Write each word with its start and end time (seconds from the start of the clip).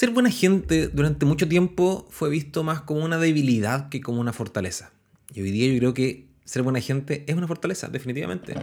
Ser 0.00 0.12
buena 0.12 0.30
gente 0.30 0.88
durante 0.88 1.26
mucho 1.26 1.46
tiempo 1.46 2.06
fue 2.08 2.30
visto 2.30 2.64
más 2.64 2.80
como 2.80 3.04
una 3.04 3.18
debilidad 3.18 3.90
que 3.90 4.00
como 4.00 4.18
una 4.18 4.32
fortaleza. 4.32 4.92
Y 5.34 5.42
hoy 5.42 5.50
día 5.50 5.70
yo 5.70 5.78
creo 5.78 5.92
que 5.92 6.24
ser 6.46 6.62
buena 6.62 6.80
gente 6.80 7.22
es 7.26 7.36
una 7.36 7.46
fortaleza, 7.46 7.86
definitivamente. 7.88 8.54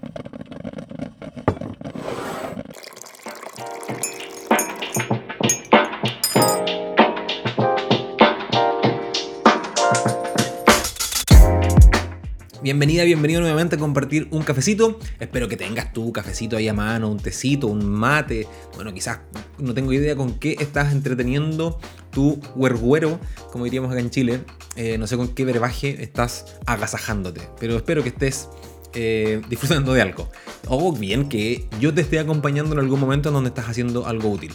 Bienvenida, 12.67 13.05
bienvenido 13.05 13.39
nuevamente 13.39 13.77
a 13.77 13.79
compartir 13.79 14.27
un 14.29 14.43
cafecito. 14.43 14.99
Espero 15.21 15.47
que 15.47 15.55
tengas 15.55 15.93
tu 15.93 16.11
cafecito 16.11 16.57
ahí 16.57 16.67
a 16.67 16.73
mano, 16.73 17.09
un 17.09 17.17
tecito, 17.17 17.67
un 17.67 17.89
mate. 17.89 18.45
Bueno, 18.75 18.93
quizás 18.93 19.19
no 19.57 19.73
tengo 19.73 19.93
idea 19.93 20.17
con 20.17 20.37
qué 20.37 20.57
estás 20.59 20.91
entreteniendo 20.91 21.79
tu 22.11 22.41
huerguero, 22.57 23.21
como 23.53 23.63
diríamos 23.63 23.89
acá 23.89 24.01
en 24.01 24.09
Chile. 24.09 24.41
Eh, 24.75 24.97
no 24.97 25.07
sé 25.07 25.15
con 25.15 25.29
qué 25.29 25.45
verbaje 25.45 26.03
estás 26.03 26.57
agasajándote, 26.65 27.39
pero 27.57 27.77
espero 27.77 28.03
que 28.03 28.09
estés 28.09 28.49
eh, 28.93 29.41
disfrutando 29.47 29.93
de 29.93 30.01
algo. 30.01 30.29
O 30.67 30.91
bien 30.91 31.29
que 31.29 31.69
yo 31.79 31.93
te 31.93 32.01
esté 32.01 32.19
acompañando 32.19 32.73
en 32.73 32.79
algún 32.79 32.99
momento 32.99 33.29
en 33.29 33.35
donde 33.35 33.47
estás 33.47 33.69
haciendo 33.69 34.07
algo 34.07 34.27
útil. 34.27 34.51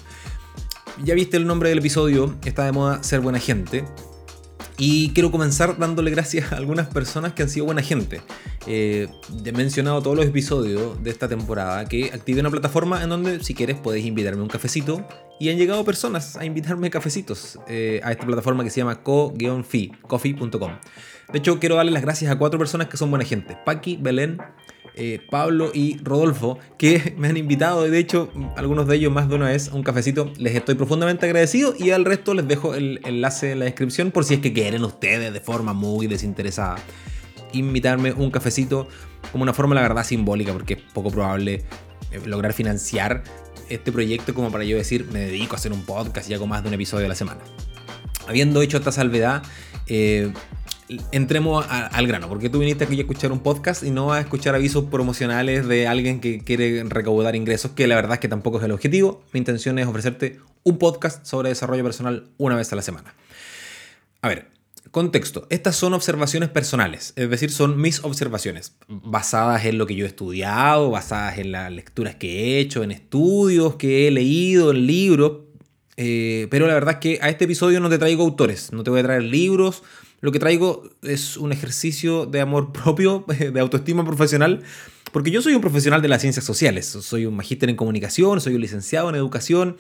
Ya 1.03 1.15
viste 1.15 1.39
el 1.39 1.47
nombre 1.47 1.71
del 1.71 1.79
episodio, 1.79 2.37
está 2.45 2.67
de 2.67 2.73
moda 2.73 3.03
ser 3.03 3.21
buena 3.21 3.39
gente. 3.39 3.87
Y 4.85 5.11
quiero 5.11 5.31
comenzar 5.31 5.79
dándole 5.79 6.11
gracias 6.11 6.51
a 6.51 6.57
algunas 6.57 6.89
personas 6.89 7.35
que 7.35 7.45
han 7.45 7.49
sido 7.49 7.67
buena 7.67 7.83
gente. 7.83 8.21
Eh, 8.67 9.07
he 9.45 9.53
mencionado 9.53 10.03
todos 10.03 10.17
los 10.17 10.27
episodios 10.27 11.01
de 11.05 11.09
esta 11.09 11.29
temporada 11.29 11.85
que 11.85 12.07
activé 12.13 12.41
una 12.41 12.51
plataforma 12.51 13.01
en 13.01 13.11
donde 13.11 13.45
si 13.45 13.55
quieres 13.55 13.77
puedes 13.79 14.05
invitarme 14.05 14.43
un 14.43 14.49
cafecito. 14.49 15.07
Y 15.39 15.51
han 15.51 15.57
llegado 15.57 15.85
personas 15.85 16.35
a 16.35 16.45
invitarme 16.45 16.91
cafecitos 16.91 17.61
eh, 17.69 18.01
a 18.03 18.11
esta 18.11 18.27
plataforma 18.27 18.65
que 18.65 18.71
se 18.71 18.81
llama 18.81 19.05
co-fi, 19.05 19.93
coffee.com. 20.09 20.73
De 21.33 21.39
hecho, 21.39 21.61
quiero 21.61 21.77
darle 21.77 21.93
las 21.93 22.03
gracias 22.03 22.33
a 22.33 22.37
cuatro 22.37 22.59
personas 22.59 22.89
que 22.89 22.97
son 22.97 23.09
buena 23.09 23.25
gente. 23.25 23.57
Paqui, 23.65 23.99
Belén, 24.03 24.39
eh, 24.95 25.21
Pablo 25.31 25.71
y 25.73 25.99
Rodolfo, 26.03 26.59
que 26.79 27.15
me 27.19 27.29
han 27.29 27.37
invitado, 27.37 27.83
de 27.83 27.99
hecho, 27.99 28.31
algunos 28.57 28.87
de 28.87 28.97
ellos 28.97 29.13
más 29.13 29.29
de 29.29 29.35
una 29.35 29.49
vez, 29.49 29.69
a 29.69 29.75
un 29.75 29.83
cafecito. 29.83 30.33
Les 30.37 30.55
estoy 30.55 30.75
profundamente 30.75 31.27
agradecido 31.27 31.75
y 31.79 31.91
al 31.91 32.05
resto 32.05 32.35
les 32.35 32.47
dejo 32.47 32.75
el 32.75 33.01
enlace 33.05 33.53
en 33.53 33.61
la 33.61 33.65
descripción 33.65 34.11
por 34.11 34.25
si 34.25 34.35
es 34.35 34.41
que 34.41 34.53
quieren 34.53 34.85
ustedes 34.85 35.33
de 35.33 35.41
forma 35.41 35.73
muy 35.73 36.07
desinteresada 36.07 36.77
invitarme 37.53 38.13
un 38.13 38.31
cafecito 38.31 38.89
como 39.31 39.43
una 39.43 39.53
forma, 39.53 39.75
la 39.75 39.83
verdad, 39.83 40.05
simbólica, 40.05 40.53
porque 40.53 40.75
es 40.75 40.81
poco 40.93 41.11
probable 41.11 41.65
eh, 42.11 42.21
lograr 42.25 42.53
financiar 42.53 43.23
este 43.69 43.93
proyecto 43.93 44.35
como 44.35 44.51
para 44.51 44.65
yo 44.65 44.77
decir, 44.77 45.07
me 45.13 45.21
dedico 45.21 45.55
a 45.55 45.59
hacer 45.59 45.73
un 45.73 45.83
podcast 45.83 46.29
y 46.29 46.35
hago 46.35 46.47
más 46.47 46.63
de 46.63 46.69
un 46.69 46.75
episodio 46.75 47.07
a 47.07 47.09
la 47.09 47.15
semana. 47.15 47.41
Habiendo 48.27 48.63
hecho 48.63 48.77
esta 48.77 48.93
salvedad, 48.93 49.43
eh, 49.87 50.33
entremos 51.13 51.67
al 51.69 52.07
grano, 52.07 52.29
porque 52.29 52.49
tú 52.49 52.59
viniste 52.59 52.85
aquí 52.85 52.97
a 52.99 53.01
escuchar 53.01 53.33
un 53.33 53.41
podcast 53.41 53.83
y 53.83 53.91
no 53.91 54.13
a 54.13 54.21
escuchar 54.21 54.55
avisos 54.55 54.85
promocionales 54.85 55.67
de 55.67 55.87
alguien 55.87 56.21
que 56.21 56.41
quiere 56.41 56.85
recaudar 56.85 57.37
ingresos, 57.37 57.73
que 57.73 57.87
la 57.87 57.95
verdad 57.95 58.15
es 58.15 58.21
que 58.21 58.29
tampoco 58.29 58.59
es 58.59 58.65
el 58.65 58.73
objetivo. 58.73 59.23
Mi 59.33 59.39
intención 59.39 59.79
es 59.79 59.87
ofrecerte 59.87 60.41
un 60.63 60.79
podcast 60.79 61.25
sobre 61.27 61.49
desarrollo 61.49 61.83
personal 61.83 62.29
una 62.39 62.57
vez 62.57 62.73
a 62.73 62.77
la 62.77 62.83
semana. 62.83 63.15
A 64.21 64.29
ver, 64.29 64.53
contexto. 64.93 65.47
Estas 65.51 65.75
son 65.75 65.95
observaciones 65.95 66.51
personales, 66.51 67.13
es 67.17 67.29
decir, 67.29 67.51
son 67.51 67.81
mis 67.81 68.05
observaciones, 68.05 68.77
basadas 68.89 69.65
en 69.65 69.79
lo 69.79 69.87
que 69.87 69.95
yo 69.95 70.05
he 70.05 70.09
estudiado, 70.09 70.91
basadas 70.91 71.39
en 71.39 71.51
las 71.53 71.73
lecturas 71.73 72.15
que 72.17 72.41
he 72.41 72.59
hecho, 72.61 72.85
en 72.85 72.93
estudios 72.93 73.77
que 73.77 74.07
he 74.07 74.11
leído, 74.11 74.71
en 74.71 74.87
libros. 74.87 75.41
Eh, 75.97 76.47
pero 76.51 76.67
la 76.67 76.75
verdad 76.75 76.95
es 76.95 77.01
que 77.01 77.19
a 77.23 77.29
este 77.29 77.45
episodio 77.45 77.81
no 77.81 77.89
te 77.89 77.99
traigo 77.99 78.23
autores, 78.23 78.73
no 78.73 78.83
te 78.83 78.91
voy 78.91 79.01
a 79.01 79.05
traer 79.05 79.23
libros, 79.23 79.83
lo 80.23 80.33
que 80.33 80.39
traigo 80.39 80.89
es 81.03 81.37
un 81.37 81.53
ejercicio 81.53 82.25
de 82.25 82.41
amor 82.41 82.73
propio, 82.85 83.27
de 83.29 83.61
autoestima 83.61 84.05
profesional, 84.07 84.63
porque 85.13 85.31
yo 85.31 85.43
soy 85.43 85.55
un 85.55 85.61
profesional 85.61 86.01
de 86.01 86.09
las 86.09 86.23
ciencias 86.23 86.47
sociales, 86.47 86.87
soy 86.87 87.27
un 87.27 87.37
magíster 87.37 87.69
en 87.69 87.77
comunicación, 87.77 88.41
soy 88.41 88.55
un 88.55 88.63
licenciado 88.63 89.11
en 89.11 89.17
educación, 89.17 89.77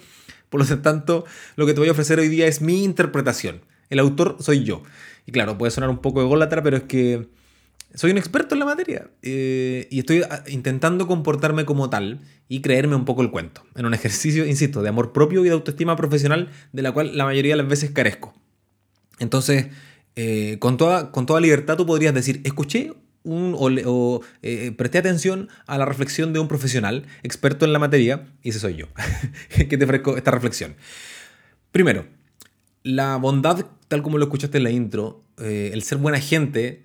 por 0.51 0.69
lo 0.69 0.79
tanto, 0.81 1.25
lo 1.57 1.65
que 1.65 1.73
te 1.73 1.81
voy 1.81 1.89
a 1.89 1.93
ofrecer 1.93 2.19
hoy 2.19 2.29
día 2.29 2.47
es 2.47 2.61
mi 2.61 2.85
interpretación. 2.85 3.63
El 3.89 3.99
autor 3.99 4.37
soy 4.41 4.65
yo. 4.65 4.83
Y 5.27 5.33
claro, 5.33 5.57
puede 5.57 5.71
sonar 5.71 5.89
un 5.89 5.99
poco 5.99 6.21
ególatra, 6.21 6.63
pero 6.63 6.77
es 6.77 6.83
que 6.83 7.29
soy 7.95 8.11
un 8.11 8.19
experto 8.19 8.55
en 8.55 8.59
la 8.59 8.67
materia 8.67 9.11
eh, 9.23 9.87
y 9.91 10.01
estoy 10.01 10.23
ah, 10.29 10.45
intentando 10.49 11.07
comportarme 11.07 11.65
como 11.65 11.89
tal 11.89 12.21
y 12.49 12.61
creerme 12.61 12.97
un 12.97 13.05
poco 13.05 13.23
el 13.23 13.31
cuento, 13.31 13.63
en 13.75 13.87
un 13.87 13.95
ejercicio, 13.95 14.45
insisto, 14.45 14.83
de 14.83 14.89
amor 14.89 15.13
propio 15.13 15.43
y 15.45 15.49
de 15.49 15.55
autoestima 15.55 15.97
profesional 15.97 16.51
de 16.73 16.83
la 16.83 16.93
cual 16.93 17.17
la 17.17 17.25
mayoría 17.25 17.53
de 17.53 17.63
las 17.63 17.69
veces 17.69 17.91
carezco. 17.91 18.35
Entonces, 19.19 19.69
eh, 20.17 20.59
con, 20.59 20.77
toda, 20.77 21.11
con 21.11 21.27
toda 21.27 21.41
libertad 21.41 21.77
tú 21.77 21.87
podrías 21.87 22.15
decir, 22.15 22.41
escuché 22.45 22.93
un, 23.25 23.55
o, 23.59 24.21
eh, 24.43 24.73
presté 24.73 24.99
atención 24.99 25.49
a 25.67 25.79
la 25.79 25.85
reflexión 25.85 26.33
de 26.33 26.41
un 26.41 26.49
profesional 26.49 27.07
experto 27.23 27.65
en 27.65 27.73
la 27.73 27.79
materia, 27.79 28.27
y 28.43 28.51
ese 28.51 28.61
soy 28.61 28.75
yo, 28.75 28.87
que 29.69 29.77
te 29.77 29.85
ofrezco 29.85 30.17
esta 30.17 30.31
reflexión. 30.31 30.75
Primero, 31.71 32.07
la 32.83 33.17
bondad, 33.17 33.67
tal 33.89 34.03
como 34.03 34.19
lo 34.19 34.25
escuchaste 34.25 34.59
en 34.59 34.65
la 34.65 34.71
intro, 34.71 35.23
eh, 35.39 35.71
el 35.73 35.83
ser 35.83 35.99
buena 35.99 36.21
gente, 36.21 36.85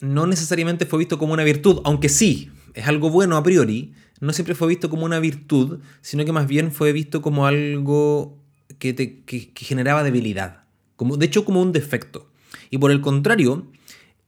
no 0.00 0.26
necesariamente 0.26 0.86
fue 0.86 0.98
visto 0.98 1.18
como 1.18 1.32
una 1.32 1.44
virtud, 1.44 1.80
aunque 1.84 2.08
sí, 2.08 2.50
es 2.74 2.86
algo 2.86 3.10
bueno 3.10 3.36
a 3.36 3.42
priori, 3.42 3.94
no 4.20 4.32
siempre 4.32 4.54
fue 4.54 4.68
visto 4.68 4.90
como 4.90 5.04
una 5.04 5.18
virtud, 5.18 5.80
sino 6.02 6.24
que 6.24 6.32
más 6.32 6.46
bien 6.46 6.72
fue 6.72 6.92
visto 6.92 7.22
como 7.22 7.46
algo 7.46 8.38
que, 8.78 8.92
te, 8.92 9.22
que 9.22 9.50
generaba 9.56 10.02
debilidad, 10.02 10.64
como, 10.96 11.16
de 11.16 11.26
hecho 11.26 11.44
como 11.44 11.62
un 11.62 11.72
defecto. 11.72 12.30
Y 12.70 12.78
por 12.78 12.90
el 12.90 13.00
contrario, 13.00 13.66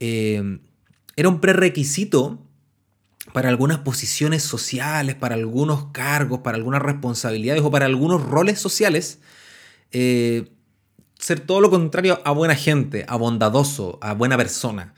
eh, 0.00 0.58
era 1.16 1.28
un 1.28 1.40
prerequisito 1.40 2.38
para 3.32 3.48
algunas 3.48 3.78
posiciones 3.78 4.42
sociales, 4.42 5.14
para 5.14 5.34
algunos 5.34 5.86
cargos, 5.92 6.40
para 6.40 6.56
algunas 6.56 6.82
responsabilidades 6.82 7.62
o 7.62 7.70
para 7.70 7.86
algunos 7.86 8.22
roles 8.22 8.60
sociales, 8.60 9.18
eh, 9.92 10.48
ser 11.18 11.40
todo 11.40 11.60
lo 11.60 11.70
contrario 11.70 12.20
a 12.24 12.32
buena 12.32 12.54
gente, 12.54 13.04
a 13.08 13.16
bondadoso, 13.16 13.98
a 14.02 14.14
buena 14.14 14.36
persona. 14.36 14.94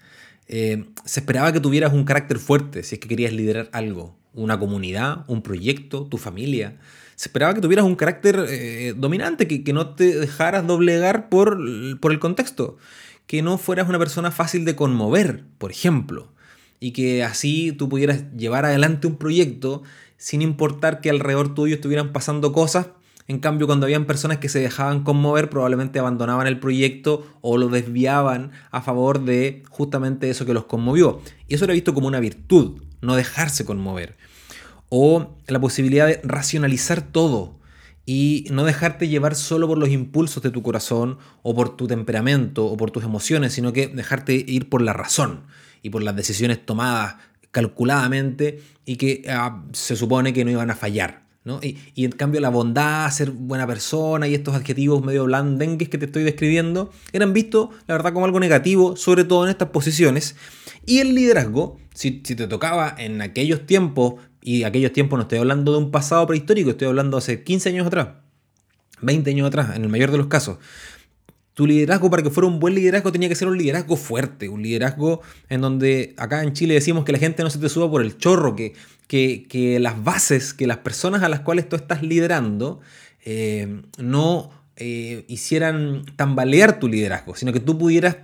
Eh, 0.47 0.87
se 1.05 1.21
esperaba 1.21 1.53
que 1.53 1.61
tuvieras 1.61 1.93
un 1.93 2.05
carácter 2.05 2.39
fuerte 2.39 2.83
si 2.83 2.97
es 2.97 3.01
que 3.01 3.09
querías 3.09 3.33
liderar 3.33 3.69
algo, 3.73 4.17
una 4.35 4.59
comunidad, 4.59 5.25
un 5.29 5.43
proyecto, 5.43 6.07
tu 6.07 6.19
familia. 6.19 6.77
Se 7.15 7.29
esperaba 7.29 7.55
que 7.55 7.61
tuvieras 7.61 7.85
un 7.85 7.97
carácter 7.97 8.95
dominante, 8.97 9.49
que, 9.49 9.65
que, 9.65 9.73
no 9.73 9.95
te 9.95 10.19
dejaras 10.21 10.67
doblegar 10.67 11.29
por, 11.29 11.59
por 11.99 12.13
el 12.13 12.21
contexto 12.21 12.79
que 13.29 13.43
no 13.43 13.59
fueras 13.59 13.89
una 13.89 13.99
persona 13.99 14.31
fácil 14.31 14.65
de 14.65 14.75
conmover, 14.75 15.45
por 15.59 15.71
ejemplo, 15.71 16.33
y 16.81 16.93
que 16.93 17.23
así 17.23 17.73
tú 17.73 17.89
pudieras 17.91 18.25
llevar 18.35 18.65
adelante 18.65 19.07
un 19.07 19.17
proyecto 19.17 19.83
sin 20.17 20.41
importar 20.41 21.03
que 21.03 21.11
alrededor 21.11 21.55
tuyo 21.55 21.75
estuvieran 21.75 22.13
pasando 22.13 22.53
cosas. 22.53 22.89
En 23.27 23.39
cambio, 23.39 23.67
cuando 23.67 23.85
habían 23.85 24.07
personas 24.07 24.39
que 24.39 24.49
se 24.49 24.61
dejaban 24.61 25.05
conmover, 25.05 25.51
probablemente 25.51 25.99
abandonaban 25.99 26.47
el 26.47 26.59
proyecto 26.59 27.27
o 27.43 27.59
lo 27.59 27.69
desviaban 27.69 28.53
a 28.71 28.81
favor 28.81 29.23
de 29.23 29.63
justamente 29.69 30.31
eso 30.31 30.47
que 30.47 30.55
los 30.55 30.65
conmovió. 30.65 31.21
Y 31.49 31.55
eso 31.55 31.67
era 31.67 31.75
visto 31.75 31.93
como 31.93 32.09
una 32.09 32.21
virtud, 32.21 32.81
no 33.03 33.15
dejarse 33.15 33.67
conmover. 33.67 34.17
O 34.89 35.37
la 35.47 35.61
posibilidad 35.61 36.07
de 36.07 36.23
racionalizar 36.25 37.03
todo, 37.03 37.59
y 38.11 38.47
no 38.51 38.65
dejarte 38.65 39.07
llevar 39.07 39.35
solo 39.35 39.69
por 39.69 39.77
los 39.77 39.91
impulsos 39.91 40.43
de 40.43 40.51
tu 40.51 40.63
corazón 40.63 41.19
o 41.43 41.55
por 41.55 41.77
tu 41.77 41.87
temperamento 41.87 42.65
o 42.65 42.75
por 42.75 42.91
tus 42.91 43.05
emociones, 43.05 43.53
sino 43.53 43.75
que 43.75 43.87
dejarte 43.87 44.33
ir 44.33 44.71
por 44.71 44.81
la 44.81 44.95
razón 44.95 45.43
y 45.83 45.91
por 45.91 46.03
las 46.03 46.17
decisiones 46.17 46.65
tomadas 46.65 47.17
calculadamente 47.51 48.63
y 48.87 48.97
que 48.97 49.27
ah, 49.29 49.63
se 49.75 49.95
supone 49.95 50.33
que 50.33 50.43
no 50.43 50.51
iban 50.51 50.71
a 50.71 50.75
fallar. 50.75 51.27
¿no? 51.45 51.61
Y, 51.63 51.77
y, 51.95 52.07
en 52.07 52.13
cambio 52.13 52.41
la 52.41 52.49
bondad, 52.49 53.11
ser 53.11 53.31
buena 53.31 53.67
persona 53.67 54.27
y 54.27 54.35
estos 54.35 54.55
adjetivos 54.55 55.05
medio 55.05 55.27
blandengues 55.27 55.91
que 55.91 55.99
te 55.99 56.07
estoy 56.07 56.23
describiendo 56.23 56.91
eran 57.13 57.35
vistos, 57.35 57.69
la 57.87 57.95
verdad, 57.95 58.15
como 58.15 58.25
algo 58.25 58.41
negativo, 58.41 58.97
sobre 58.97 59.25
todo 59.25 59.45
en 59.45 59.51
estas 59.51 59.69
posiciones. 59.69 60.35
Y 60.87 61.01
el 61.01 61.15
liderazgo, 61.15 61.77
si, 61.93 62.23
si 62.25 62.35
te 62.35 62.47
tocaba 62.47 62.95
en 62.97 63.21
aquellos 63.21 63.67
tiempos 63.67 64.15
y 64.41 64.65
aquellos 64.65 64.93
tiempos 64.93 65.17
no 65.17 65.23
estoy 65.23 65.39
hablando 65.39 65.73
de 65.73 65.79
un 65.79 65.91
pasado 65.91 66.27
prehistórico, 66.27 66.71
estoy 66.71 66.89
hablando 66.89 67.17
hace 67.17 67.43
15 67.43 67.69
años 67.71 67.87
atrás, 67.87 68.09
20 69.01 69.31
años 69.31 69.49
atrás, 69.49 69.77
en 69.77 69.83
el 69.83 69.89
mayor 69.89 70.11
de 70.11 70.19
los 70.19 70.27
casos. 70.27 70.59
Tu 71.55 71.67
liderazgo, 71.67 72.09
para 72.09 72.23
que 72.23 72.31
fuera 72.31 72.47
un 72.47 72.61
buen 72.61 72.75
liderazgo, 72.77 73.11
tenía 73.11 73.29
que 73.29 73.35
ser 73.35 73.49
un 73.49 73.59
liderazgo 73.59 73.97
fuerte, 73.97 74.49
un 74.49 74.63
liderazgo 74.63 75.23
en 75.49 75.61
donde 75.61 76.15
acá 76.17 76.45
en 76.45 76.53
Chile 76.53 76.75
decimos 76.75 77.05
que 77.05 77.11
la 77.11 77.19
gente 77.19 77.43
no 77.43 77.51
se 77.51 77.59
te 77.59 77.69
suba 77.69 77.91
por 77.91 78.01
el 78.01 78.17
chorro, 78.17 78.55
que, 78.55 78.75
que, 79.09 79.79
las 79.81 80.05
bases, 80.05 80.55
que 80.55 80.69
las 80.69 80.79
personas 80.79 81.25
a 81.25 81.29
las 81.29 81.41
cuales 81.41 81.69
tú 81.69 81.75
estás 81.75 82.03
liderando 82.03 82.81
eh, 83.25 83.83
no 83.99 84.51
eh, 84.77 85.25
hicieran 85.27 86.05
tambalear 86.15 86.79
tu 86.79 86.87
liderazgo, 86.87 87.35
sino 87.35 87.53
que 87.53 87.59
tú 87.59 87.77
pudieras 87.77 88.19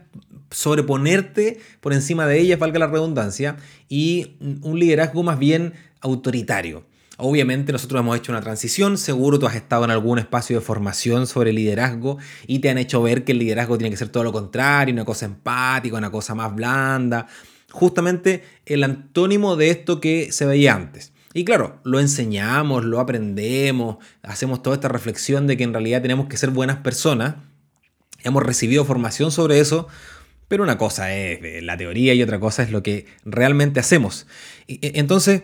sobreponerte 0.53 1.59
por 1.81 1.93
encima 1.93 2.29
de 2.29 2.39
ellas, 2.39 2.61
valga 2.61 2.79
la 2.79 2.87
redundancia, 2.87 3.57
y 3.89 4.37
un 4.41 4.79
liderazgo 4.79 5.25
más 5.25 5.41
bien 5.41 5.75
autoritario. 6.05 6.85
Obviamente 7.17 7.73
nosotros 7.73 8.01
hemos 8.01 8.17
hecho 8.17 8.33
una 8.33 8.41
transición, 8.41 8.99
seguro 8.99 9.39
tú 9.39 9.47
has 9.47 9.55
estado 9.55 9.85
en 9.85 9.91
algún 9.91 10.19
espacio 10.19 10.59
de 10.59 10.65
formación 10.65 11.27
sobre 11.27 11.53
liderazgo 11.53 12.19
y 12.47 12.59
te 12.59 12.71
han 12.71 12.79
hecho 12.79 13.03
ver 13.03 13.25
que 13.25 13.33
el 13.33 13.39
liderazgo 13.39 13.79
tiene 13.79 13.91
que 13.91 13.97
ser 13.97 14.09
todo 14.09 14.25
lo 14.25 14.33
contrario, 14.33 14.93
una 14.93 15.05
cosa 15.05 15.27
empática, 15.27 15.97
una 15.97 16.11
cosa 16.11 16.35
más 16.35 16.55
blanda, 16.55 17.27
justamente 17.71 18.43
el 18.67 18.83
antónimo 18.83 19.57
de 19.57 19.71
esto 19.71 20.01
que 20.01 20.33
se 20.33 20.45
veía 20.45 20.75
antes. 20.75 21.13
Y 21.35 21.45
claro, 21.45 21.81
lo 21.85 22.01
enseñamos, 22.01 22.85
lo 22.85 23.01
aprendemos, 23.01 23.97
hacemos 24.23 24.63
toda 24.63 24.77
esta 24.77 24.89
reflexión 24.89 25.47
de 25.47 25.57
que 25.57 25.65
en 25.65 25.73
realidad 25.73 26.03
tenemos 26.03 26.27
que 26.27 26.37
ser 26.37 26.51
buenas 26.51 26.79
personas. 26.79 27.37
Hemos 28.23 28.43
recibido 28.43 28.85
formación 28.85 29.33
sobre 29.33 29.61
eso, 29.61 29.89
pero 30.49 30.63
una 30.63 30.79
cosa 30.79 31.15
es 31.15 31.63
la 31.63 31.77
teoría 31.77 32.15
y 32.15 32.23
otra 32.23 32.39
cosa 32.39 32.63
es 32.63 32.71
lo 32.71 32.83
que 32.83 33.07
realmente 33.25 33.81
hacemos. 33.81 34.27
E, 34.69 34.93
entonces, 34.95 35.43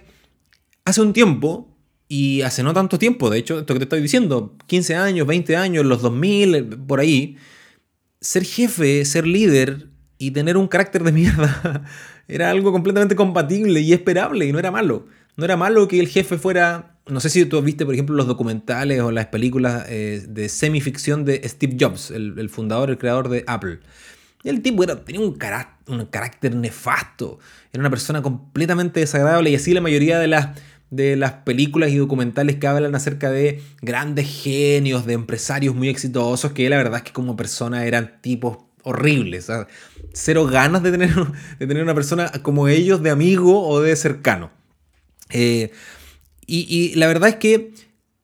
hace 0.84 1.00
un 1.00 1.12
tiempo, 1.12 1.70
y 2.12 2.42
hace 2.42 2.64
no 2.64 2.74
tanto 2.74 2.98
tiempo, 2.98 3.30
de 3.30 3.38
hecho, 3.38 3.60
esto 3.60 3.72
que 3.72 3.78
te 3.78 3.84
estoy 3.84 4.02
diciendo, 4.02 4.56
15 4.66 4.96
años, 4.96 5.28
20 5.28 5.56
años, 5.56 5.86
los 5.86 6.02
2000, 6.02 6.78
por 6.88 6.98
ahí, 6.98 7.36
ser 8.20 8.44
jefe, 8.44 9.04
ser 9.04 9.28
líder 9.28 9.86
y 10.18 10.32
tener 10.32 10.56
un 10.56 10.66
carácter 10.66 11.04
de 11.04 11.12
mierda 11.12 11.84
era 12.28 12.50
algo 12.50 12.72
completamente 12.72 13.14
compatible 13.14 13.80
y 13.80 13.92
esperable 13.92 14.44
y 14.44 14.52
no 14.52 14.58
era 14.58 14.72
malo. 14.72 15.06
No 15.36 15.44
era 15.44 15.56
malo 15.56 15.86
que 15.86 16.00
el 16.00 16.08
jefe 16.08 16.36
fuera, 16.36 16.98
no 17.06 17.20
sé 17.20 17.30
si 17.30 17.46
tú 17.46 17.62
viste, 17.62 17.84
por 17.84 17.94
ejemplo, 17.94 18.16
los 18.16 18.26
documentales 18.26 19.00
o 19.02 19.12
las 19.12 19.26
películas 19.26 19.86
eh, 19.88 20.24
de 20.28 20.48
semificción 20.48 21.24
de 21.24 21.48
Steve 21.48 21.76
Jobs, 21.78 22.10
el, 22.10 22.50
fundador, 22.50 22.90
el 22.90 22.98
creador 22.98 23.28
de 23.28 23.44
Apple. 23.46 23.78
El 24.42 24.62
tipo 24.62 24.82
era, 24.82 25.04
tenía 25.04 25.20
un, 25.20 25.34
un 25.92 26.06
carácter 26.06 26.54
nefasto, 26.54 27.38
era 27.72 27.80
una 27.80 27.90
persona 27.90 28.22
completamente 28.22 29.00
desagradable 29.00 29.50
y 29.50 29.54
así 29.54 29.72
la 29.74 29.80
mayoría 29.80 30.18
de 30.18 30.28
las, 30.28 30.58
de 30.90 31.16
las 31.16 31.32
películas 31.32 31.90
y 31.90 31.96
documentales 31.96 32.56
que 32.56 32.66
hablan 32.66 32.94
acerca 32.94 33.30
de 33.30 33.62
grandes 33.82 34.28
genios, 34.28 35.06
de 35.06 35.14
empresarios 35.14 35.74
muy 35.74 35.88
exitosos, 35.88 36.52
que 36.52 36.68
la 36.68 36.76
verdad 36.76 36.98
es 36.98 37.02
que 37.02 37.12
como 37.12 37.36
persona 37.36 37.84
eran 37.84 38.20
tipos 38.20 38.58
horribles. 38.82 39.48
Cero 40.12 40.46
ganas 40.46 40.82
de 40.82 40.90
tener, 40.90 41.14
de 41.58 41.66
tener 41.66 41.82
una 41.82 41.94
persona 41.94 42.30
como 42.42 42.68
ellos 42.68 43.02
de 43.02 43.10
amigo 43.10 43.66
o 43.66 43.80
de 43.80 43.94
cercano. 43.96 44.50
Eh, 45.30 45.70
y, 46.46 46.94
la 46.96 47.06
verdad 47.06 47.28
es 47.28 47.36
que 47.36 47.72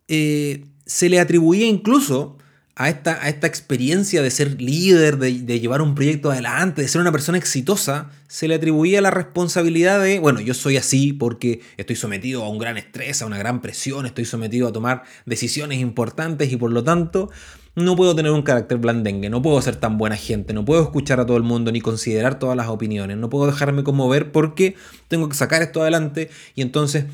eh, 0.09 0.65
se 0.85 1.09
le 1.09 1.21
atribuía 1.21 1.67
incluso 1.67 2.36
a 2.79 2.91
esta, 2.91 3.25
a 3.25 3.31
esta 3.31 3.47
experiencia 3.47 4.21
de 4.21 4.31
ser 4.31 4.61
líder, 4.61 5.17
de, 5.17 5.61
llevar 5.61 5.81
un 5.81 5.95
proyecto 5.95 6.31
adelante, 6.31 6.83
de 6.83 6.89
ser 6.89 7.01
una 7.01 7.11
persona 7.11 7.39
exitosa, 7.39 8.11
se 8.29 8.49
le 8.49 8.55
atribuía 8.55 9.01
la 9.01 9.11
responsabilidad 9.11 10.03
de, 10.03 10.19
bueno, 10.19 10.41
yo 10.41 10.53
soy 10.53 10.77
así 10.77 11.15
porque 11.15 11.63
estoy 11.79 11.97
sometido 11.97 12.45
a 12.45 12.51
un 12.51 12.59
gran 12.59 12.77
estrés, 12.77 13.23
a 13.23 13.27
una 13.27 13.39
gran 13.39 13.63
presión, 13.63 14.05
estoy 14.05 14.27
sometido 14.27 14.69
a 14.69 14.73
tomar 14.73 15.05
decisiones 15.25 15.81
importantes 15.81 16.53
y 16.53 16.57
por 16.59 16.71
lo 16.71 16.85
tanto 16.85 17.31
no 17.77 17.97
puedo 17.97 18.15
tener 18.15 18.33
un 18.33 18.43
carácter 18.43 18.77
blandengue, 18.77 19.31
no 19.31 19.41
puedo 19.41 19.61
ser 19.63 19.77
tan 19.77 19.97
buena 19.97 20.17
gente, 20.17 20.53
no 20.53 20.67
puedo 20.67 20.83
escuchar 20.83 21.19
a 21.19 21.25
todo 21.25 21.39
el 21.39 21.45
mundo 21.45 21.73
ni 21.73 21.81
considerar 21.81 22.39
todas 22.39 22.59
las 22.59 22.69
opiniones, 22.69 23.17
no 23.17 23.31
puedo 23.31 23.47
dejarme 23.47 23.85
conmover 23.85 24.33
porque 24.33 24.77
tengo 25.09 25.31
que 25.31 25.35
sacar 25.35 25.63
esto 25.63 25.81
adelante 25.81 26.29
y 26.55 26.61
entonces 26.61 27.07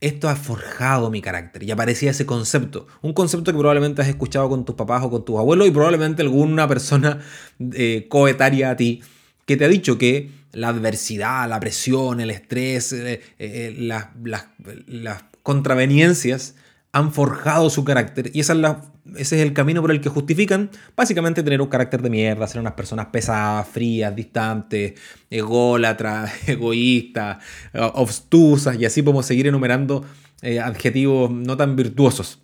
esto 0.00 0.28
ha 0.28 0.36
forjado 0.36 1.10
mi 1.10 1.20
carácter. 1.20 1.62
Y 1.62 1.70
aparecía 1.70 2.10
ese 2.10 2.26
concepto. 2.26 2.86
Un 3.02 3.12
concepto 3.12 3.52
que 3.52 3.58
probablemente 3.58 4.02
has 4.02 4.08
escuchado 4.08 4.48
con 4.48 4.64
tus 4.64 4.74
papás 4.74 5.02
o 5.04 5.10
con 5.10 5.24
tus 5.24 5.38
abuelos 5.38 5.68
y 5.68 5.70
probablemente 5.70 6.22
alguna 6.22 6.66
persona 6.66 7.20
eh, 7.74 8.06
coetaria 8.08 8.70
a 8.70 8.76
ti 8.76 9.02
que 9.44 9.56
te 9.56 9.64
ha 9.64 9.68
dicho 9.68 9.98
que 9.98 10.30
la 10.52 10.68
adversidad, 10.68 11.48
la 11.48 11.60
presión, 11.60 12.20
el 12.20 12.30
estrés, 12.30 12.92
eh, 12.92 13.20
eh, 13.38 13.74
las, 13.78 14.06
las 14.86 15.24
contraveniencias 15.42 16.54
han 16.92 17.12
forjado 17.12 17.70
su 17.70 17.84
carácter 17.84 18.30
y 18.34 18.40
esa 18.40 18.52
es 18.52 18.58
la, 18.58 18.84
ese 19.16 19.36
es 19.36 19.42
el 19.42 19.52
camino 19.52 19.80
por 19.80 19.90
el 19.90 20.00
que 20.00 20.08
justifican 20.08 20.70
básicamente 20.96 21.42
tener 21.42 21.60
un 21.60 21.68
carácter 21.68 22.02
de 22.02 22.10
mierda, 22.10 22.46
ser 22.46 22.60
unas 22.60 22.74
personas 22.74 23.06
pesadas, 23.06 23.68
frías, 23.68 24.14
distantes, 24.14 24.94
ególatras, 25.30 26.32
egoístas, 26.48 27.38
obtusas 27.74 28.78
y 28.78 28.84
así 28.84 29.02
podemos 29.02 29.26
seguir 29.26 29.46
enumerando 29.46 30.04
eh, 30.42 30.58
adjetivos 30.58 31.30
no 31.30 31.56
tan 31.56 31.76
virtuosos. 31.76 32.40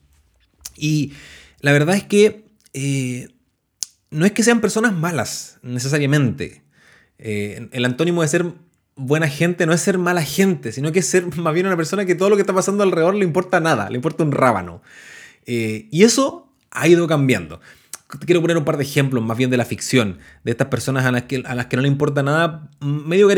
Y 0.76 1.14
la 1.60 1.72
verdad 1.72 1.96
es 1.96 2.04
que 2.04 2.44
eh, 2.74 3.28
no 4.10 4.26
es 4.26 4.32
que 4.32 4.42
sean 4.42 4.60
personas 4.60 4.92
malas 4.92 5.58
necesariamente. 5.62 6.62
Eh, 7.18 7.68
el 7.72 7.84
antónimo 7.86 8.20
de 8.20 8.28
ser 8.28 8.52
buena 8.96 9.28
gente 9.28 9.64
no 9.64 9.72
es 9.72 9.80
ser 9.80 9.96
mala 9.96 10.22
gente, 10.22 10.72
sino 10.72 10.92
que 10.92 10.98
es 10.98 11.06
ser 11.06 11.34
más 11.38 11.54
bien 11.54 11.66
una 11.66 11.76
persona 11.76 12.04
que 12.04 12.14
todo 12.14 12.28
lo 12.28 12.36
que 12.36 12.42
está 12.42 12.52
pasando 12.52 12.82
alrededor 12.82 13.14
le 13.14 13.24
importa 13.24 13.60
nada, 13.60 13.88
le 13.88 13.96
importa 13.96 14.24
un 14.24 14.32
rábano. 14.32 14.82
Y 15.48 16.02
eso 16.02 16.45
ha 16.76 16.88
ido 16.88 17.06
cambiando. 17.06 17.60
Quiero 18.24 18.40
poner 18.40 18.56
un 18.56 18.64
par 18.64 18.76
de 18.76 18.84
ejemplos 18.84 19.24
más 19.24 19.36
bien 19.36 19.50
de 19.50 19.56
la 19.56 19.64
ficción, 19.64 20.18
de 20.44 20.52
estas 20.52 20.68
personas 20.68 21.04
a 21.04 21.10
las 21.10 21.24
que, 21.24 21.42
a 21.44 21.54
las 21.56 21.66
que 21.66 21.76
no 21.76 21.82
le 21.82 21.88
importa 21.88 22.22
nada, 22.22 22.70
medio 22.80 23.28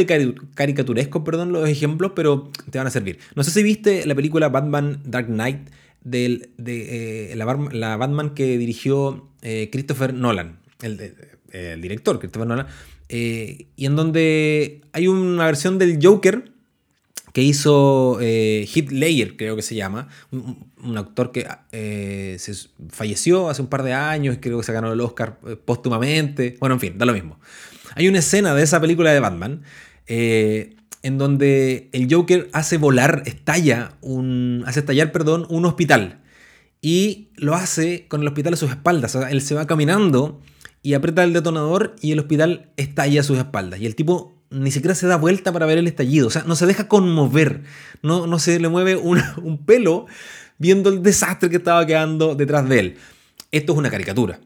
caricaturesco, 0.54 1.24
perdón, 1.24 1.52
los 1.52 1.66
ejemplos, 1.68 2.12
pero 2.14 2.50
te 2.70 2.76
van 2.76 2.86
a 2.86 2.90
servir. 2.90 3.18
No 3.34 3.44
sé 3.44 3.50
si 3.50 3.62
viste 3.62 4.04
la 4.04 4.14
película 4.14 4.50
Batman 4.50 5.00
Dark 5.04 5.28
Knight, 5.28 5.70
de 6.02 6.50
eh, 6.66 7.34
la, 7.34 7.96
Batman 7.96 8.30
que 8.34 8.58
dirigió 8.58 9.28
eh, 9.42 9.68
Christopher 9.72 10.12
Nolan, 10.12 10.58
el, 10.82 11.14
el 11.52 11.80
director 11.80 12.18
Christopher 12.18 12.46
Nolan. 12.46 12.66
Eh, 13.08 13.68
y 13.74 13.86
en 13.86 13.96
donde 13.96 14.82
hay 14.92 15.08
una 15.08 15.46
versión 15.46 15.78
del 15.78 15.98
Joker 16.02 16.52
que 17.38 17.44
hizo 17.44 18.18
eh, 18.20 18.68
Ledger, 18.90 19.36
creo 19.36 19.54
que 19.54 19.62
se 19.62 19.76
llama, 19.76 20.08
un, 20.32 20.98
actor 20.98 21.30
que 21.30 21.46
eh, 21.70 22.34
se 22.36 22.52
falleció 22.88 23.48
hace 23.48 23.62
un 23.62 23.68
par 23.68 23.84
de 23.84 23.92
años, 23.92 24.38
creo 24.40 24.58
que 24.58 24.64
se 24.64 24.72
ganó 24.72 24.92
el 24.92 25.00
Oscar 25.00 25.38
eh, 25.46 25.54
póstumamente, 25.54 26.56
bueno, 26.58 26.74
en 26.74 26.80
fin, 26.80 26.98
da 26.98 27.06
lo 27.06 27.12
mismo. 27.12 27.38
Hay 27.94 28.08
una 28.08 28.18
escena 28.18 28.56
de 28.56 28.64
esa 28.64 28.80
película 28.80 29.12
de 29.12 29.20
Batman 29.20 29.62
en 30.08 31.16
donde 31.16 31.90
el 31.92 32.12
Joker 32.12 32.48
hace 32.52 32.76
volar, 32.76 33.22
estalla, 33.24 33.92
un, 34.00 34.64
hace 34.66 34.80
estallar, 34.80 35.12
perdón, 35.12 35.46
un 35.48 35.64
hospital. 35.64 36.18
Y 36.82 37.28
lo 37.36 37.54
hace 37.54 38.08
con 38.08 38.22
el 38.22 38.26
hospital 38.26 38.54
a 38.54 38.56
sus 38.56 38.70
espaldas. 38.70 39.14
Él 39.14 39.42
se 39.42 39.54
va 39.54 39.68
caminando 39.68 40.40
y 40.82 40.94
aprieta 40.94 41.22
el 41.22 41.32
detonador 41.32 41.94
y 42.02 42.10
el 42.10 42.18
hospital 42.18 42.72
estalla 42.76 43.20
a 43.20 43.24
sus 43.24 43.38
espaldas. 43.38 43.78
Y 43.78 43.86
el 43.86 43.94
tipo 43.94 44.37
ni 44.50 44.70
siquiera 44.70 44.94
se 44.94 45.06
da 45.06 45.16
vuelta 45.16 45.52
para 45.52 45.66
ver 45.66 45.78
el 45.78 45.86
estallido. 45.86 46.28
O 46.28 46.30
sea, 46.30 46.44
no 46.46 46.56
se 46.56 46.66
deja 46.66 46.88
conmover. 46.88 47.62
No, 48.02 48.26
no 48.26 48.38
se 48.38 48.58
le 48.58 48.68
mueve 48.68 48.96
un, 48.96 49.20
un 49.42 49.64
pelo 49.64 50.06
viendo 50.58 50.90
el 50.90 51.02
desastre 51.02 51.50
que 51.50 51.56
estaba 51.56 51.86
quedando 51.86 52.34
detrás 52.34 52.68
de 52.68 52.78
él. 52.80 52.96
Esto 53.50 53.72
es 53.72 53.78
una 53.78 53.90
caricatura. 53.90 54.40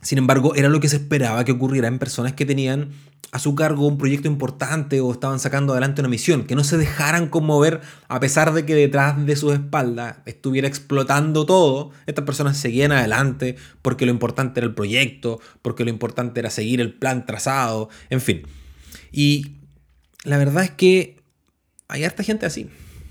Sin 0.00 0.18
embargo, 0.18 0.54
era 0.54 0.68
lo 0.68 0.80
que 0.80 0.88
se 0.88 0.96
esperaba 0.96 1.44
que 1.44 1.52
ocurriera 1.52 1.88
en 1.88 1.98
personas 1.98 2.32
que 2.34 2.46
tenían 2.46 2.90
a 3.30 3.38
su 3.38 3.54
cargo 3.54 3.86
un 3.86 3.98
proyecto 3.98 4.28
importante 4.28 5.00
o 5.00 5.12
estaban 5.12 5.38
sacando 5.38 5.72
adelante 5.72 6.00
una 6.00 6.08
misión, 6.08 6.44
que 6.44 6.54
no 6.54 6.64
se 6.64 6.78
dejaran 6.78 7.28
conmover 7.28 7.80
a 8.08 8.20
pesar 8.20 8.54
de 8.54 8.64
que 8.64 8.74
detrás 8.74 9.24
de 9.26 9.36
sus 9.36 9.52
espaldas 9.52 10.16
estuviera 10.24 10.66
explotando 10.66 11.44
todo, 11.44 11.90
estas 12.06 12.24
personas 12.24 12.56
seguían 12.56 12.92
adelante 12.92 13.56
porque 13.82 14.06
lo 14.06 14.12
importante 14.12 14.60
era 14.60 14.66
el 14.66 14.74
proyecto, 14.74 15.40
porque 15.62 15.84
lo 15.84 15.90
importante 15.90 16.40
era 16.40 16.48
seguir 16.48 16.80
el 16.80 16.94
plan 16.94 17.26
trazado, 17.26 17.90
en 18.08 18.20
fin. 18.20 18.42
Y 19.12 19.56
la 20.24 20.38
verdad 20.38 20.64
es 20.64 20.70
que 20.70 21.16
hay 21.88 22.04
harta 22.04 22.22
gente 22.22 22.46
así. 22.46 22.68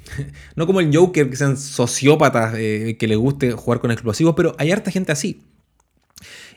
No 0.55 0.65
como 0.65 0.79
el 0.79 0.95
Joker, 0.95 1.29
que 1.29 1.35
sean 1.35 1.57
sociópatas, 1.57 2.55
eh, 2.57 2.95
que 2.97 3.07
le 3.07 3.15
guste 3.15 3.51
jugar 3.51 3.79
con 3.81 3.91
explosivos, 3.91 4.35
pero 4.35 4.55
hay 4.57 4.71
harta 4.71 4.89
gente 4.89 5.11
así. 5.11 5.41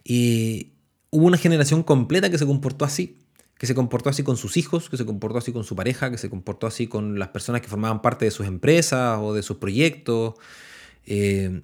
Y 0.04 0.72
hubo 1.10 1.26
una 1.26 1.36
generación 1.36 1.82
completa 1.82 2.30
que 2.30 2.38
se 2.38 2.46
comportó 2.46 2.84
así, 2.84 3.18
que 3.58 3.66
se 3.66 3.74
comportó 3.74 4.08
así 4.08 4.22
con 4.22 4.36
sus 4.36 4.56
hijos, 4.56 4.88
que 4.88 4.96
se 4.96 5.04
comportó 5.04 5.38
así 5.38 5.52
con 5.52 5.64
su 5.64 5.76
pareja, 5.76 6.10
que 6.10 6.18
se 6.18 6.30
comportó 6.30 6.66
así 6.66 6.86
con 6.86 7.18
las 7.18 7.28
personas 7.28 7.60
que 7.60 7.68
formaban 7.68 8.00
parte 8.02 8.24
de 8.24 8.30
sus 8.30 8.46
empresas 8.46 9.18
o 9.20 9.34
de 9.34 9.42
sus 9.42 9.58
proyectos. 9.58 10.34
Eh, 11.06 11.60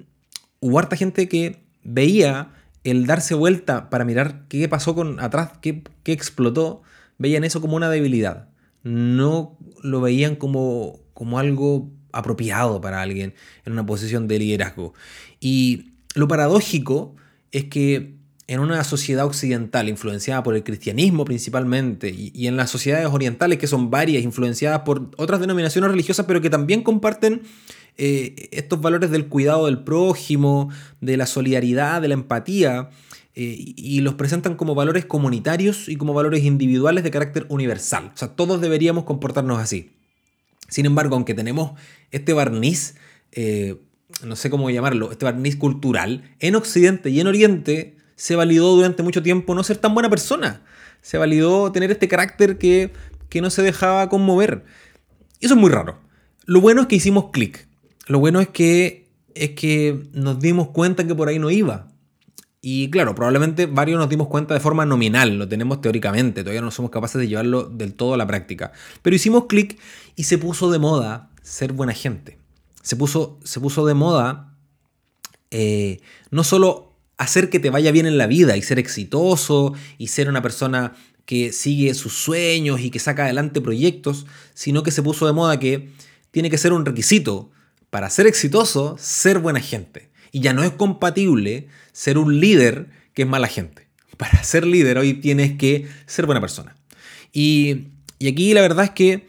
hubo 0.61 0.78
harta 0.78 0.97
gente 0.97 1.28
que 1.28 1.62
veía 1.83 2.52
el 2.85 3.06
darse 3.06 3.35
vuelta 3.35 3.90
para 3.90 4.04
mirar 4.04 4.45
qué 4.49 4.68
pasó 4.68 4.95
con 4.95 5.21
atrás, 5.21 5.52
qué, 5.61 5.83
qué 6.02 6.12
explotó, 6.12 6.83
veían 7.19 7.45
eso 7.45 7.61
como 7.61 7.77
una 7.77 7.91
debilidad. 7.91 8.49
No 8.83 9.59
lo 9.83 10.01
veían 10.01 10.37
como, 10.37 11.01
como 11.15 11.39
algo 11.39 11.91
apropiado 12.13 12.81
para 12.81 13.03
alguien 13.03 13.35
en 13.65 13.73
una 13.73 13.85
posición 13.85 14.29
de 14.29 14.39
liderazgo. 14.39 14.95
Y 15.41 15.93
lo 16.15 16.29
paradójico 16.29 17.15
es 17.53 17.65
que 17.65 18.17
en 18.49 18.61
una 18.61 18.85
sociedad 18.85 19.27
occidental 19.27 19.89
influenciada 19.89 20.43
por 20.43 20.55
el 20.55 20.63
cristianismo 20.63 21.25
principalmente 21.25 22.15
y, 22.17 22.47
en 22.47 22.57
las 22.57 22.71
sociedades 22.71 23.09
orientales 23.09 23.59
que 23.59 23.67
son 23.67 23.91
varias 23.91 24.23
influenciadas 24.23 24.81
por 24.81 25.11
otras 25.17 25.41
denominaciones 25.41 25.91
religiosas 25.91 26.27
pero 26.27 26.41
que 26.41 26.51
también 26.51 26.83
comparten 26.83 27.43
eh, 27.97 28.49
estos 28.53 28.81
valores 28.81 29.11
del 29.11 29.27
cuidado 29.27 29.67
del 29.67 29.83
prójimo, 29.83 30.71
de 31.01 31.17
la 31.17 31.27
solidaridad, 31.27 32.01
de 32.03 32.09
la 32.09 32.15
empatía 32.15 32.91
eh, 33.37 33.75
y 33.76 34.00
los 34.00 34.14
presentan 34.14 34.57
como 34.57 34.75
valores 34.75 35.05
comunitarios 35.05 35.88
y 35.88 35.97
como 35.97 36.14
valores 36.14 36.43
individuales 36.43 37.05
de 37.05 37.12
carácter 37.12 37.47
universal. 37.49 38.11
O 38.12 38.16
sea, 38.16 38.35
todos 38.35 38.61
deberíamos 38.61 39.05
comportarnos 39.05 39.61
así. 39.61 39.93
Sin 40.69 40.85
embargo, 40.87 41.14
aunque 41.14 41.35
tenemos 41.35 41.78
este 42.11 42.33
barniz 42.33 42.97
eh, 43.33 43.76
no 44.25 44.37
sé 44.37 44.50
cómo 44.50 44.71
llamarlo, 44.71 45.11
este 45.11 45.25
barniz 45.25 45.57
cultural, 45.57 46.35
en 46.40 46.55
Occidente 46.55 47.11
y 47.11 47.21
en 47.21 47.26
Oriente 47.26 47.97
se 48.14 48.37
validó 48.37 48.75
durante 48.75 49.02
mucho 49.02 49.23
tiempo 49.23 49.55
no 49.55 49.62
ser 49.62 49.76
tan 49.78 49.95
buena 49.95 50.09
persona. 50.09 50.62
Se 51.02 51.19
validó 51.19 51.71
tener 51.73 51.90
este 51.90 52.09
carácter 52.09 52.57
que, 52.59 52.93
que 53.28 53.40
no 53.40 53.50
se 53.50 53.62
dejaba 53.62 54.09
conmover. 54.09 54.64
Eso 55.40 55.55
es 55.55 55.61
muy 55.61 55.71
raro. 55.71 56.00
Lo 56.47 56.61
bueno 56.61 56.83
es 56.83 56.87
que 56.87 56.97
hicimos 56.97 57.31
clic. 57.31 57.69
Lo 58.07 58.19
bueno 58.19 58.40
es 58.40 58.49
que, 58.49 59.09
es 59.35 59.50
que 59.50 60.02
nos 60.12 60.40
dimos 60.40 60.69
cuenta 60.69 61.07
que 61.07 61.14
por 61.14 61.28
ahí 61.28 61.38
no 61.38 61.50
iba. 61.50 61.88
Y 62.69 62.91
claro, 62.91 63.15
probablemente 63.15 63.67
varios 63.67 63.97
nos 63.97 64.09
dimos 64.09 64.27
cuenta 64.27 64.53
de 64.53 64.59
forma 64.59 64.85
nominal, 64.85 65.39
lo 65.39 65.47
tenemos 65.47 65.81
teóricamente, 65.81 66.43
todavía 66.43 66.63
no 66.63 66.73
somos 66.73 66.91
capaces 66.91 67.21
de 67.21 67.29
llevarlo 67.29 67.63
del 67.63 67.95
todo 67.95 68.15
a 68.15 68.17
la 68.17 68.27
práctica. 68.27 68.73
Pero 69.03 69.15
hicimos 69.15 69.45
clic 69.47 69.79
y 70.17 70.25
se 70.25 70.37
puso 70.37 70.69
de 70.73 70.81
moda 70.81 71.31
ser 71.45 71.73
buena 71.73 71.93
gente. 71.93 72.39
Se 72.83 72.97
puso, 72.97 73.39
se 73.45 73.61
puso 73.61 73.87
de 73.87 73.95
moda 73.95 74.53
eh, 75.53 76.01
no 76.33 76.43
solo 76.43 76.93
hacer 77.19 77.51
que 77.51 77.61
te 77.61 77.71
vaya 77.71 77.93
bien 77.93 78.05
en 78.07 78.19
la 78.19 78.27
vida 78.27 78.57
y 78.57 78.63
ser 78.63 78.81
exitoso 78.81 79.75
y 79.97 80.09
ser 80.09 80.29
una 80.29 80.43
persona 80.43 80.97
que 81.25 81.53
sigue 81.53 81.95
sus 81.95 82.15
sueños 82.15 82.81
y 82.81 82.91
que 82.91 82.99
saca 82.99 83.27
adelante 83.27 83.61
proyectos, 83.61 84.27
sino 84.55 84.83
que 84.83 84.91
se 84.91 85.05
puso 85.05 85.29
de 85.29 85.33
moda 85.33 85.61
que 85.61 85.93
tiene 86.33 86.51
que 86.51 86.59
ser 86.59 86.73
un 86.73 86.85
requisito 86.85 87.49
para 87.91 88.11
ser 88.11 88.27
exitoso 88.27 88.97
ser 88.99 89.39
buena 89.39 89.61
gente. 89.61 90.11
Y 90.37 90.40
ya 90.40 90.52
no 90.52 90.62
es 90.62 90.73
compatible 90.73 91.66
ser 91.93 92.19
un 92.19 92.40
líder 92.40 92.88
que 93.14 93.23
es 93.23 93.28
mala 93.28 93.49
gente. 93.49 93.88
Para 94.19 94.43
ser 94.43 94.66
líder 94.66 94.99
hoy 94.99 95.14
tienes 95.14 95.57
que 95.57 95.88
ser 96.05 96.26
buena 96.26 96.43
persona. 96.43 96.76
Y, 97.33 97.87
aquí 98.21 98.52
la 98.52 98.61
verdad 98.61 98.85
es 98.85 98.90
que 98.90 99.28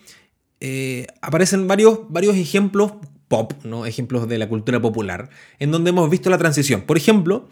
eh, 0.60 1.08
aparecen 1.22 1.66
varios, 1.66 2.00
varios 2.10 2.36
ejemplos 2.36 2.92
pop, 3.30 3.54
¿no? 3.64 3.86
ejemplos 3.86 4.28
de 4.28 4.38
la 4.38 4.50
cultura 4.50 4.82
popular, 4.82 5.30
en 5.60 5.72
donde 5.72 5.92
hemos 5.92 6.10
visto 6.10 6.30
la 6.30 6.38
transición. 6.38 6.82
Por 6.82 6.98
ejemplo, 6.98 7.48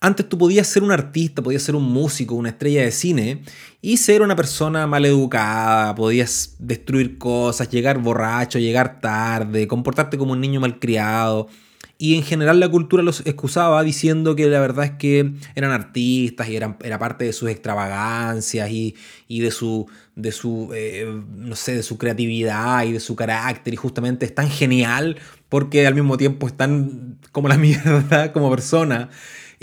antes 0.00 0.26
tú 0.26 0.38
podías 0.38 0.66
ser 0.66 0.82
un 0.82 0.90
artista, 0.90 1.42
podías 1.42 1.62
ser 1.62 1.76
un 1.76 1.84
músico, 1.84 2.34
una 2.34 2.48
estrella 2.48 2.84
de 2.84 2.90
cine 2.90 3.42
y 3.82 3.98
ser 3.98 4.22
una 4.22 4.34
persona 4.34 4.86
mal 4.86 5.04
educada, 5.04 5.94
podías 5.94 6.56
destruir 6.58 7.18
cosas, 7.18 7.68
llegar 7.68 7.98
borracho, 7.98 8.58
llegar 8.58 9.02
tarde, 9.02 9.68
comportarte 9.68 10.16
como 10.16 10.32
un 10.32 10.40
niño 10.40 10.58
malcriado. 10.58 11.48
Y 11.96 12.16
en 12.16 12.24
general 12.24 12.58
la 12.58 12.68
cultura 12.68 13.02
los 13.02 13.20
excusaba 13.24 13.82
diciendo 13.82 14.34
que 14.34 14.46
la 14.46 14.60
verdad 14.60 14.84
es 14.84 14.90
que 14.92 15.32
eran 15.54 15.70
artistas 15.70 16.48
y 16.48 16.56
eran, 16.56 16.76
era 16.82 16.98
parte 16.98 17.24
de 17.24 17.32
sus 17.32 17.48
extravagancias 17.48 18.68
y, 18.70 18.94
de 19.28 19.50
su, 19.50 19.86
de 20.16 20.32
su 20.32 20.70
eh, 20.74 21.06
no 21.36 21.54
sé, 21.54 21.76
de 21.76 21.82
su 21.82 21.96
creatividad 21.96 22.84
y 22.84 22.92
de 22.92 23.00
su 23.00 23.14
carácter. 23.14 23.72
Y 23.74 23.76
justamente 23.76 24.26
es 24.26 24.34
tan 24.34 24.50
genial 24.50 25.18
porque 25.48 25.86
al 25.86 25.94
mismo 25.94 26.16
tiempo 26.16 26.48
es 26.48 26.56
tan 26.56 27.18
como 27.30 27.48
la 27.48 27.56
mierda 27.58 28.32
como 28.32 28.50
persona 28.50 29.10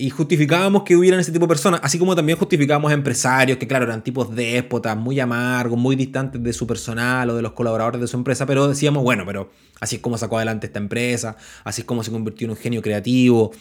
y 0.01 0.09
justificábamos 0.09 0.81
que 0.81 0.95
hubieran 0.95 1.19
ese 1.19 1.31
tipo 1.31 1.45
de 1.45 1.49
personas, 1.49 1.79
así 1.83 1.99
como 1.99 2.15
también 2.15 2.35
justificábamos 2.35 2.91
empresarios 2.91 3.59
que, 3.59 3.67
claro, 3.67 3.85
eran 3.85 4.03
tipos 4.03 4.35
déspotas, 4.35 4.97
muy 4.97 5.19
amargos, 5.19 5.77
muy 5.77 5.95
distantes 5.95 6.41
de 6.41 6.53
su 6.53 6.65
personal 6.65 7.29
o 7.29 7.35
de 7.35 7.43
los 7.43 7.51
colaboradores 7.51 8.01
de 8.01 8.07
su 8.07 8.17
empresa, 8.17 8.47
pero 8.47 8.67
decíamos, 8.67 9.03
bueno, 9.03 9.25
pero 9.27 9.51
así 9.79 9.97
es 9.97 10.01
como 10.01 10.17
sacó 10.17 10.37
adelante 10.37 10.65
esta 10.65 10.79
empresa, 10.79 11.37
así 11.63 11.81
es 11.81 11.85
como 11.85 12.03
se 12.03 12.11
convirtió 12.11 12.45
en 12.45 12.51
un 12.51 12.57
genio 12.57 12.81
creativo. 12.81 13.51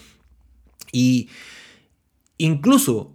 Y 0.92 1.28
incluso 2.38 3.14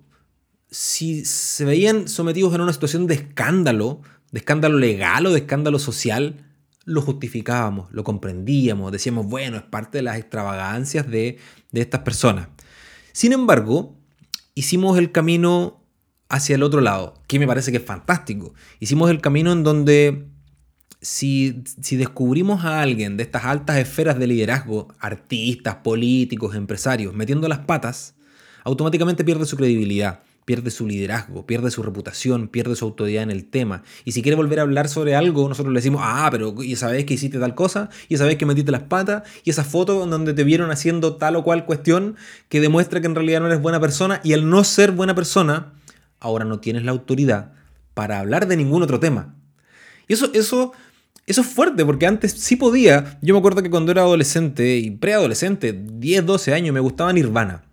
si 0.70 1.26
se 1.26 1.66
veían 1.66 2.08
sometidos 2.08 2.54
en 2.54 2.62
una 2.62 2.74
situación 2.74 3.08
de 3.08 3.16
escándalo, 3.16 4.02
de 4.32 4.38
escándalo 4.38 4.78
legal 4.78 5.26
o 5.26 5.32
de 5.32 5.40
escándalo 5.40 5.80
social, 5.80 6.46
lo 6.84 7.02
justificábamos, 7.02 7.92
lo 7.92 8.04
comprendíamos, 8.04 8.92
decíamos, 8.92 9.26
bueno, 9.26 9.58
es 9.58 9.64
parte 9.64 9.98
de 9.98 10.04
las 10.04 10.18
extravagancias 10.18 11.10
de, 11.10 11.40
de 11.72 11.82
estas 11.82 12.02
personas. 12.02 12.50
Sin 13.16 13.32
embargo, 13.32 13.96
hicimos 14.56 14.98
el 14.98 15.14
camino 15.14 15.82
hacia 16.28 16.56
el 16.56 16.64
otro 16.64 16.82
lado, 16.82 17.14
que 17.28 17.40
me 17.40 17.48
parece 17.48 17.72
que 17.72 17.78
es 17.78 17.86
fantástico. 17.86 18.54
Hicimos 18.82 19.10
el 19.10 19.22
camino 19.22 19.54
en 19.54 19.64
donde 19.64 20.28
si, 21.00 21.64
si, 21.82 21.96
descubrimos 21.96 22.66
a 22.66 22.82
alguien 22.82 23.16
de 23.16 23.24
estas 23.24 23.46
altas 23.46 23.78
esferas 23.78 24.20
de 24.20 24.28
liderazgo, 24.28 24.94
artistas, 25.00 25.76
políticos, 25.76 26.56
empresarios, 26.56 27.14
metiendo 27.14 27.48
las 27.48 27.60
patas, 27.60 28.16
automáticamente 28.66 29.24
pierde 29.24 29.46
su 29.46 29.56
credibilidad 29.56 30.20
pierde 30.46 30.70
su 30.70 30.88
liderazgo, 30.88 31.46
pierde 31.48 31.72
su 31.72 31.82
reputación, 31.82 32.48
pierde 32.48 32.76
su 32.76 32.86
autoridad 32.86 33.24
en 33.24 33.32
el 33.32 33.46
tema. 33.48 33.84
Y 34.06 34.12
si 34.12 34.22
quiere 34.22 34.36
volver 34.36 34.60
a 34.60 34.62
hablar 34.62 34.88
sobre 34.88 35.16
algo, 35.16 35.50
nosotros 35.50 35.74
le 35.74 35.80
decimos, 35.80 36.02
ah, 36.04 36.30
pero 36.32 36.56
y 36.62 36.74
esa 36.74 36.88
vez 36.90 37.06
que 37.06 37.16
hiciste 37.16 37.40
tal 37.40 37.56
cosa, 37.56 37.90
y 38.08 38.14
esa 38.14 38.26
vez 38.26 38.38
que 38.38 38.46
metiste 38.46 38.72
las 38.72 38.84
patas, 38.84 39.24
y 39.44 39.50
esa 39.50 39.64
foto 39.64 40.06
donde 40.06 40.34
te 40.34 40.44
vieron 40.44 40.70
haciendo 40.70 41.18
tal 41.18 41.36
o 41.36 41.44
cual 41.44 41.66
cuestión 41.66 42.16
que 42.48 42.62
demuestra 42.62 43.02
que 43.02 43.08
en 43.08 43.16
realidad 43.16 43.42
no 43.42 43.48
eres 43.48 43.62
buena 43.62 43.80
persona, 43.80 44.22
y 44.24 44.34
al 44.34 44.48
no 44.48 44.64
ser 44.64 44.92
buena 44.92 45.16
persona, 45.16 45.74
ahora 46.20 46.46
no 46.46 46.60
tienes 46.60 46.84
la 46.84 46.92
autoridad 46.92 47.54
para 47.96 48.20
hablar 48.20 48.48
de 48.48 48.56
ningún 48.56 48.84
otro 48.84 49.00
tema. 49.00 49.36
Y 50.08 50.14
eso, 50.14 50.30
eso, 50.36 50.74
eso 51.26 51.42
es 51.42 51.48
fuerte, 51.48 51.84
porque 51.84 52.06
antes 52.06 52.34
sí 52.34 52.56
podía. 52.56 53.18
Yo 53.24 53.34
me 53.34 53.40
acuerdo 53.40 53.64
que 53.64 53.72
cuando 53.72 53.92
era 53.92 54.04
adolescente 54.04 54.78
y 54.78 54.92
preadolescente, 54.92 55.74
10, 55.74 56.24
12 56.24 56.54
años, 56.54 56.72
me 56.72 56.80
gustaba 56.80 57.12
Nirvana 57.12 57.64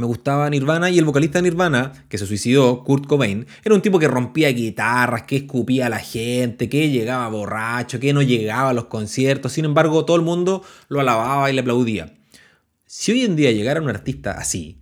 me 0.00 0.06
gustaba 0.06 0.48
Nirvana 0.48 0.90
y 0.90 0.98
el 0.98 1.04
vocalista 1.04 1.38
de 1.38 1.42
Nirvana, 1.42 1.92
que 2.08 2.18
se 2.18 2.26
suicidó, 2.26 2.82
Kurt 2.82 3.06
Cobain, 3.06 3.46
era 3.62 3.74
un 3.74 3.82
tipo 3.82 3.98
que 3.98 4.08
rompía 4.08 4.48
guitarras, 4.48 5.24
que 5.24 5.36
escupía 5.36 5.86
a 5.86 5.90
la 5.90 5.98
gente, 5.98 6.68
que 6.68 6.90
llegaba 6.90 7.28
borracho, 7.28 8.00
que 8.00 8.12
no 8.12 8.22
llegaba 8.22 8.70
a 8.70 8.72
los 8.72 8.86
conciertos, 8.86 9.52
sin 9.52 9.66
embargo 9.66 10.04
todo 10.04 10.16
el 10.16 10.22
mundo 10.22 10.64
lo 10.88 11.00
alababa 11.00 11.50
y 11.50 11.54
le 11.54 11.60
aplaudía. 11.60 12.14
Si 12.86 13.12
hoy 13.12 13.22
en 13.22 13.36
día 13.36 13.52
llegara 13.52 13.80
un 13.80 13.90
artista 13.90 14.32
así, 14.32 14.80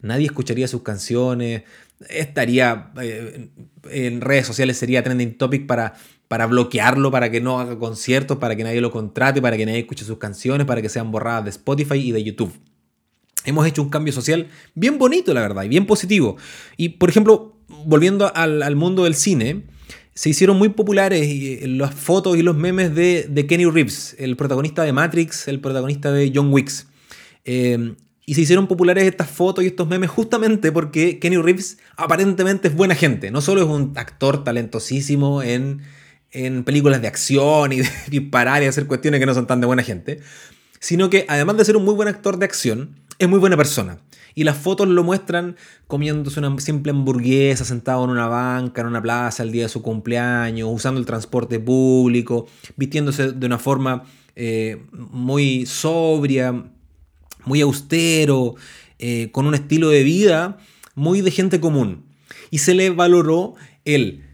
nadie 0.00 0.26
escucharía 0.26 0.68
sus 0.68 0.82
canciones, 0.82 1.62
estaría 2.08 2.92
eh, 3.00 3.48
en 3.90 4.20
redes 4.20 4.46
sociales, 4.46 4.76
sería 4.76 5.02
trending 5.02 5.38
topic 5.38 5.66
para, 5.66 5.94
para 6.28 6.46
bloquearlo, 6.46 7.10
para 7.10 7.30
que 7.30 7.40
no 7.40 7.58
haga 7.58 7.78
conciertos, 7.78 8.36
para 8.36 8.54
que 8.54 8.64
nadie 8.64 8.80
lo 8.80 8.90
contrate, 8.92 9.42
para 9.42 9.56
que 9.56 9.66
nadie 9.66 9.80
escuche 9.80 10.04
sus 10.04 10.18
canciones, 10.18 10.66
para 10.66 10.82
que 10.82 10.88
sean 10.88 11.10
borradas 11.10 11.44
de 11.44 11.50
Spotify 11.50 11.96
y 11.96 12.12
de 12.12 12.22
YouTube 12.22 12.52
hemos 13.48 13.66
hecho 13.66 13.82
un 13.82 13.90
cambio 13.90 14.12
social 14.12 14.48
bien 14.74 14.98
bonito, 14.98 15.34
la 15.34 15.40
verdad, 15.40 15.64
y 15.64 15.68
bien 15.68 15.86
positivo. 15.86 16.36
Y, 16.76 16.90
por 16.90 17.10
ejemplo, 17.10 17.56
volviendo 17.84 18.32
al, 18.34 18.76
mundo 18.76 19.04
del 19.04 19.14
cine, 19.14 19.64
se 20.14 20.30
hicieron 20.30 20.56
muy 20.58 20.70
populares 20.70 21.22
eh, 21.22 21.66
las 21.66 21.94
fotos 21.94 22.36
y 22.36 22.42
los 22.42 22.56
memes 22.56 22.94
de, 22.94 23.46
Kenny 23.48 23.66
Reeves, 23.66 24.16
el 24.18 24.36
protagonista 24.36 24.82
de 24.82 24.92
Matrix, 24.92 25.48
el 25.48 25.60
protagonista 25.60 26.12
de 26.12 26.32
John 26.34 26.52
Wicks. 26.52 26.86
Eh, 27.44 27.94
y 28.28 28.34
se 28.34 28.42
hicieron 28.42 28.66
populares 28.66 29.04
estas 29.04 29.30
fotos 29.30 29.64
y 29.64 29.68
estos 29.68 29.88
memes 29.88 30.10
justamente 30.10 30.70
porque 30.70 31.18
Kenny 31.18 31.38
Reeves 31.38 31.78
aparentemente 31.96 32.68
es 32.68 32.74
buena 32.74 32.94
gente. 32.94 33.30
No 33.30 33.40
solo 33.40 33.62
es 33.62 33.66
un 33.66 33.94
actor 33.96 34.44
talentosísimo 34.44 35.42
en, 35.42 35.80
en 36.30 36.62
películas 36.64 37.00
de 37.00 37.08
acción 37.08 37.72
y 37.72 37.78
de 37.78 37.88
disparar 38.10 38.62
y 38.62 38.66
hacer 38.66 38.86
cuestiones 38.86 39.18
que 39.18 39.24
no 39.24 39.32
son 39.32 39.46
tan 39.46 39.62
de 39.62 39.66
buena 39.66 39.82
gente, 39.82 40.20
sino 40.78 41.08
que 41.08 41.24
además 41.26 41.56
de 41.56 41.64
ser 41.64 41.78
un 41.78 41.86
muy 41.86 41.94
buen 41.94 42.08
actor 42.08 42.38
de 42.38 42.44
acción, 42.44 43.00
es 43.18 43.28
muy 43.28 43.38
buena 43.38 43.56
persona. 43.56 43.98
Y 44.34 44.44
las 44.44 44.56
fotos 44.56 44.86
lo 44.88 45.02
muestran 45.02 45.56
comiéndose 45.86 46.38
una 46.38 46.58
simple 46.60 46.90
hamburguesa, 46.90 47.64
sentado 47.64 48.04
en 48.04 48.10
una 48.10 48.28
banca, 48.28 48.82
en 48.82 48.86
una 48.86 49.02
plaza 49.02 49.42
el 49.42 49.50
día 49.50 49.64
de 49.64 49.68
su 49.68 49.82
cumpleaños, 49.82 50.68
usando 50.72 51.00
el 51.00 51.06
transporte 51.06 51.58
público, 51.58 52.46
vistiéndose 52.76 53.32
de 53.32 53.46
una 53.46 53.58
forma 53.58 54.04
eh, 54.36 54.84
muy 54.92 55.66
sobria, 55.66 56.70
muy 57.44 57.60
austero, 57.60 58.54
eh, 58.98 59.30
con 59.32 59.46
un 59.46 59.54
estilo 59.54 59.88
de 59.88 60.04
vida 60.04 60.58
muy 60.94 61.20
de 61.20 61.30
gente 61.30 61.60
común. 61.60 62.04
Y 62.50 62.58
se 62.58 62.74
le 62.74 62.90
valoró 62.90 63.54
él, 63.84 64.24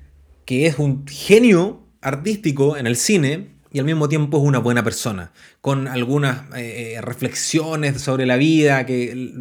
que 0.44 0.66
es 0.66 0.78
un 0.78 1.06
genio 1.06 1.86
artístico 2.00 2.76
en 2.76 2.86
el 2.86 2.96
cine, 2.96 3.53
y 3.74 3.80
al 3.80 3.86
mismo 3.86 4.08
tiempo 4.08 4.38
es 4.38 4.44
una 4.44 4.60
buena 4.60 4.84
persona, 4.84 5.32
con 5.60 5.88
algunas 5.88 6.44
eh, 6.56 6.96
reflexiones 7.02 8.00
sobre 8.00 8.24
la 8.24 8.36
vida 8.36 8.86
que 8.86 9.32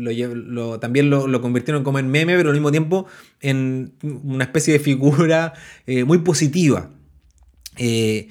también 0.82 1.12
lo, 1.12 1.40
convirtieron 1.40 1.84
como 1.84 2.00
en 2.00 2.10
meme, 2.10 2.36
pero 2.36 2.50
al 2.50 2.56
mismo 2.56 2.72
tiempo 2.72 3.06
en 3.42 3.94
una 4.02 4.46
especie 4.46 4.74
de 4.74 4.80
figura 4.80 5.54
eh, 5.86 6.04
muy 6.04 6.18
positiva. 6.18 6.90
Eh, 7.78 8.30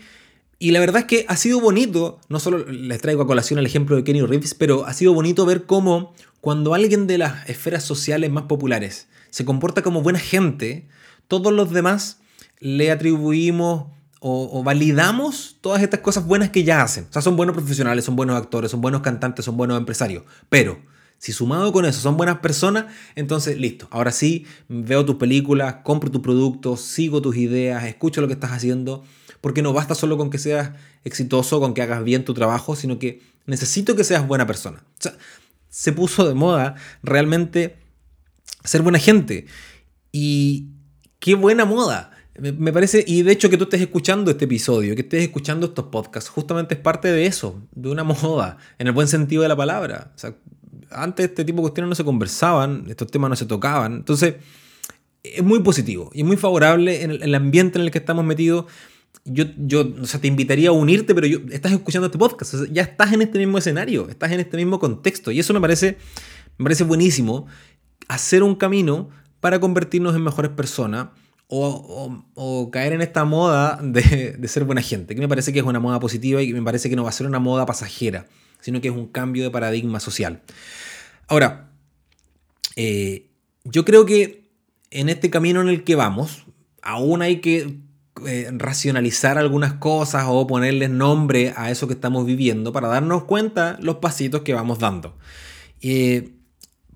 y 0.58 0.72
la 0.72 0.80
verdad 0.80 1.02
es 1.02 1.06
que 1.06 1.24
ha 1.28 1.36
sido 1.36 1.60
bonito, 1.60 2.18
no 2.28 2.40
solo 2.40 2.66
les 2.66 3.00
traigo 3.00 3.22
a 3.22 3.26
colación 3.28 3.60
el 3.60 3.66
ejemplo 3.66 3.94
de 3.94 4.02
Kenny 4.02 4.22
Reeves, 4.22 4.54
pero 4.54 4.86
ha 4.86 4.94
sido 4.94 5.14
bonito 5.14 5.46
ver 5.46 5.66
cómo 5.66 6.14
cuando 6.40 6.74
alguien 6.74 7.06
de 7.06 7.18
las 7.18 7.48
esferas 7.48 7.84
sociales 7.84 8.28
más 8.28 8.46
populares 8.46 9.06
se 9.30 9.44
comporta 9.44 9.82
como 9.82 10.02
buena 10.02 10.18
gente, 10.18 10.88
todos 11.28 11.52
los 11.52 11.70
demás 11.70 12.18
le 12.58 12.90
atribuimos 12.90 13.91
o, 14.24 14.62
validamos 14.62 15.56
todas 15.60 15.82
estas 15.82 15.98
cosas 15.98 16.24
buenas 16.24 16.50
que 16.50 16.62
ya 16.62 16.82
hacen. 16.82 17.08
O 17.10 17.12
sea, 17.12 17.22
son 17.22 17.34
buenos 17.34 17.56
profesionales, 17.56 18.04
son 18.04 18.14
buenos 18.14 18.36
actores, 18.36 18.70
son 18.70 18.80
buenos 18.80 19.00
cantantes, 19.00 19.44
son 19.44 19.56
buenos 19.56 19.76
empresarios. 19.76 20.22
Pero 20.48 20.78
si 21.18 21.32
sumado 21.32 21.72
con 21.72 21.84
eso 21.86 22.00
son 22.00 22.16
buenas 22.16 22.38
personas, 22.38 22.86
entonces 23.16 23.58
listo. 23.58 23.88
Ahora 23.90 24.12
sí, 24.12 24.46
veo 24.68 25.04
tus 25.04 25.16
películas, 25.16 25.78
compro 25.82 26.08
tus 26.08 26.22
productos, 26.22 26.82
sigo 26.82 27.20
tus 27.20 27.36
ideas, 27.36 27.82
escucho 27.82 28.20
lo 28.20 28.28
que 28.28 28.34
estás 28.34 28.52
haciendo. 28.52 29.02
Porque 29.40 29.60
no 29.60 29.72
basta 29.72 29.96
solo 29.96 30.16
con 30.16 30.30
que 30.30 30.38
seas 30.38 30.70
exitoso, 31.02 31.58
con 31.58 31.74
que 31.74 31.82
hagas 31.82 32.04
bien 32.04 32.24
tu 32.24 32.32
trabajo, 32.32 32.76
sino 32.76 33.00
que 33.00 33.22
necesito 33.46 33.96
que 33.96 34.04
seas 34.04 34.24
buena 34.24 34.46
persona. 34.46 34.84
O 34.84 35.02
sea, 35.02 35.18
se 35.68 35.92
puso 35.92 36.28
de 36.28 36.34
moda 36.34 36.76
realmente 37.02 37.76
ser 38.62 38.82
buena 38.82 39.00
gente. 39.00 39.46
Y 40.12 40.68
qué 41.18 41.34
buena 41.34 41.64
moda. 41.64 42.11
Me 42.38 42.72
parece, 42.72 43.04
y 43.06 43.22
de 43.22 43.32
hecho 43.32 43.50
que 43.50 43.58
tú 43.58 43.64
estés 43.64 43.82
escuchando 43.82 44.30
este 44.30 44.46
episodio, 44.46 44.94
que 44.94 45.02
estés 45.02 45.24
escuchando 45.24 45.66
estos 45.66 45.86
podcasts, 45.86 46.30
justamente 46.30 46.74
es 46.74 46.80
parte 46.80 47.12
de 47.12 47.26
eso, 47.26 47.60
de 47.72 47.90
una 47.90 48.04
moda, 48.22 48.56
en 48.78 48.86
el 48.86 48.94
buen 48.94 49.06
sentido 49.06 49.42
de 49.42 49.48
la 49.48 49.56
palabra. 49.56 50.12
O 50.14 50.18
sea, 50.18 50.34
antes 50.90 51.26
este 51.26 51.44
tipo 51.44 51.58
de 51.58 51.62
cuestiones 51.62 51.90
no 51.90 51.94
se 51.94 52.04
conversaban, 52.04 52.86
estos 52.88 53.10
temas 53.10 53.28
no 53.28 53.36
se 53.36 53.44
tocaban. 53.44 53.96
Entonces, 53.96 54.36
es 55.22 55.42
muy 55.42 55.60
positivo 55.60 56.10
y 56.14 56.24
muy 56.24 56.38
favorable 56.38 57.02
en 57.02 57.10
el, 57.10 57.34
ambiente 57.34 57.78
en 57.78 57.84
el 57.84 57.90
que 57.90 57.98
estamos 57.98 58.24
metidos. 58.24 58.64
Yo, 59.24 59.44
yo 59.58 59.92
o 60.00 60.06
sea, 60.06 60.18
te 60.18 60.26
invitaría 60.26 60.70
a 60.70 60.72
unirte, 60.72 61.14
pero 61.14 61.26
yo, 61.26 61.40
estás 61.50 61.72
escuchando 61.72 62.06
este 62.06 62.18
podcast, 62.18 62.54
ya 62.72 62.82
estás 62.82 63.12
en 63.12 63.20
este 63.22 63.38
mismo 63.38 63.58
escenario, 63.58 64.08
estás 64.08 64.32
en 64.32 64.40
este 64.40 64.56
mismo 64.56 64.80
contexto. 64.80 65.30
Y 65.30 65.38
eso 65.38 65.52
me 65.52 65.60
parece, 65.60 65.98
me 66.56 66.64
parece 66.64 66.84
buenísimo, 66.84 67.46
hacer 68.08 68.42
un 68.42 68.54
camino 68.54 69.10
para 69.40 69.60
convertirnos 69.60 70.16
en 70.16 70.22
mejores 70.22 70.50
personas 70.52 71.08
o, 71.54 72.70
caer 72.72 72.94
en 72.94 73.02
esta 73.02 73.24
moda 73.24 73.78
de, 73.82 74.38
ser 74.48 74.64
buena 74.64 74.80
gente, 74.80 75.14
que 75.14 75.20
me 75.20 75.28
parece 75.28 75.52
que 75.52 75.58
es 75.58 75.64
una 75.64 75.80
moda 75.80 76.00
positiva 76.00 76.40
y 76.40 76.48
que 76.48 76.54
me 76.54 76.62
parece 76.62 76.88
que 76.88 76.96
no 76.96 77.02
va 77.02 77.10
a 77.10 77.12
ser 77.12 77.26
una 77.26 77.38
moda 77.38 77.66
pasajera, 77.66 78.26
sino 78.60 78.80
que 78.80 78.88
es 78.88 78.94
un 78.94 79.06
cambio 79.06 79.44
de 79.44 79.50
paradigma 79.50 80.00
social. 80.00 80.40
Ahora, 81.28 81.68
eh, 82.76 83.30
yo 83.64 83.84
creo 83.84 84.06
que 84.06 84.50
en 84.90 85.08
este 85.08 85.30
camino 85.30 85.60
en 85.60 85.68
el 85.68 85.84
que 85.84 85.94
vamos, 85.94 86.46
aún 86.80 87.20
hay 87.22 87.40
que 87.40 87.80
eh, 88.26 88.48
racionalizar 88.52 89.36
algunas 89.36 89.74
cosas 89.74 90.24
o 90.28 90.46
ponerles 90.46 90.90
nombre 90.90 91.52
a 91.56 91.70
eso 91.70 91.86
que 91.86 91.94
estamos 91.94 92.24
viviendo 92.24 92.72
para 92.72 92.88
darnos 92.88 93.24
cuenta 93.24 93.78
los 93.80 93.96
pasitos 93.96 94.40
que 94.40 94.54
vamos 94.54 94.78
dando. 94.78 95.18
Eh, 95.82 96.30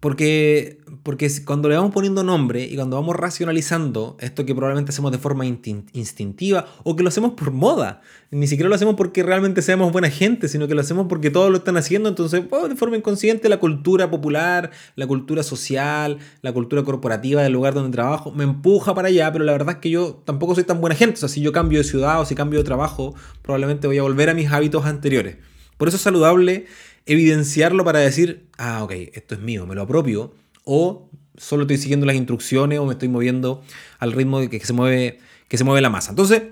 porque, 0.07 0.79
porque 1.03 1.29
cuando 1.45 1.69
le 1.69 1.75
vamos 1.75 1.91
poniendo 1.91 2.23
nombre 2.23 2.63
y 2.63 2.77
cuando 2.77 2.95
vamos 2.95 3.17
racionalizando 3.17 4.17
esto 4.21 4.47
que 4.47 4.55
probablemente 4.55 4.93
hacemos 4.93 5.11
de 5.11 5.19
forma 5.19 5.45
instintiva 5.45 6.65
o 6.85 6.95
que 6.95 7.03
lo 7.03 7.09
hacemos 7.09 7.33
por 7.33 7.51
moda, 7.51 8.03
ni 8.31 8.47
siquiera 8.47 8.69
lo 8.69 8.77
hacemos 8.77 8.95
porque 8.95 9.25
realmente 9.25 9.63
seamos 9.63 9.91
buena 9.91 10.09
gente, 10.09 10.47
sino 10.47 10.69
que 10.69 10.77
lo 10.77 10.81
hacemos 10.83 11.07
porque 11.09 11.33
todos 11.33 11.51
lo 11.51 11.57
están 11.57 11.77
haciendo, 11.77 12.09
entonces 12.09 12.45
oh, 12.53 12.69
de 12.69 12.77
forma 12.77 12.97
inconsciente 12.97 13.49
la 13.49 13.59
cultura 13.59 14.09
popular, 14.09 14.71
la 14.95 15.09
cultura 15.09 15.43
social, 15.43 16.19
la 16.41 16.53
cultura 16.53 16.85
corporativa 16.85 17.43
del 17.43 17.55
lugar 17.55 17.75
donde 17.75 17.91
trabajo 17.91 18.31
me 18.31 18.45
empuja 18.45 18.95
para 18.95 19.09
allá, 19.09 19.33
pero 19.33 19.45
la 19.45 19.51
verdad 19.51 19.75
es 19.75 19.81
que 19.81 19.91
yo 19.91 20.23
tampoco 20.25 20.55
soy 20.55 20.63
tan 20.63 20.81
buena 20.81 20.95
gente, 20.95 21.15
o 21.15 21.19
sea, 21.19 21.29
si 21.29 21.41
yo 21.41 21.51
cambio 21.51 21.81
de 21.81 21.85
ciudad 21.85 22.21
o 22.21 22.25
si 22.25 22.37
cambio 22.37 22.61
de 22.61 22.65
trabajo, 22.65 23.17
probablemente 23.43 23.89
voy 23.89 23.99
a 23.99 24.03
volver 24.03 24.31
a 24.31 24.35
mis 24.35 24.53
hábitos 24.53 24.85
anteriores. 24.85 25.39
Por 25.77 25.89
eso 25.89 25.97
es 25.97 26.03
saludable 26.05 26.67
evidenciarlo 27.07 27.85
para 27.85 28.01
decir, 28.01 28.49
ah, 28.59 28.83
ok, 28.85 28.93
esto 29.15 29.35
es 29.35 29.41
mío, 29.41 29.67
me 29.67 29.75
lo 29.75 29.83
apropio, 29.83 30.35
o 30.65 31.09
solo 31.37 31.63
estoy 31.63 31.79
siguiendo 31.79 32.07
las 32.07 32.17
instrucciones 32.17 32.79
o 32.79 32.87
me 32.87 32.93
estoy 32.93 33.09
moviendo 33.09 33.63
al 33.99 34.13
ritmo 34.13 34.41
de 34.41 34.51
que 34.51 34.61
se 34.61 34.73
mueve, 34.73 35.21
que 35.49 35.57
se 35.57 35.65
mueve 35.65 35.81
la 35.81 35.91
masa. 35.91 36.11
Entonces, 36.11 36.43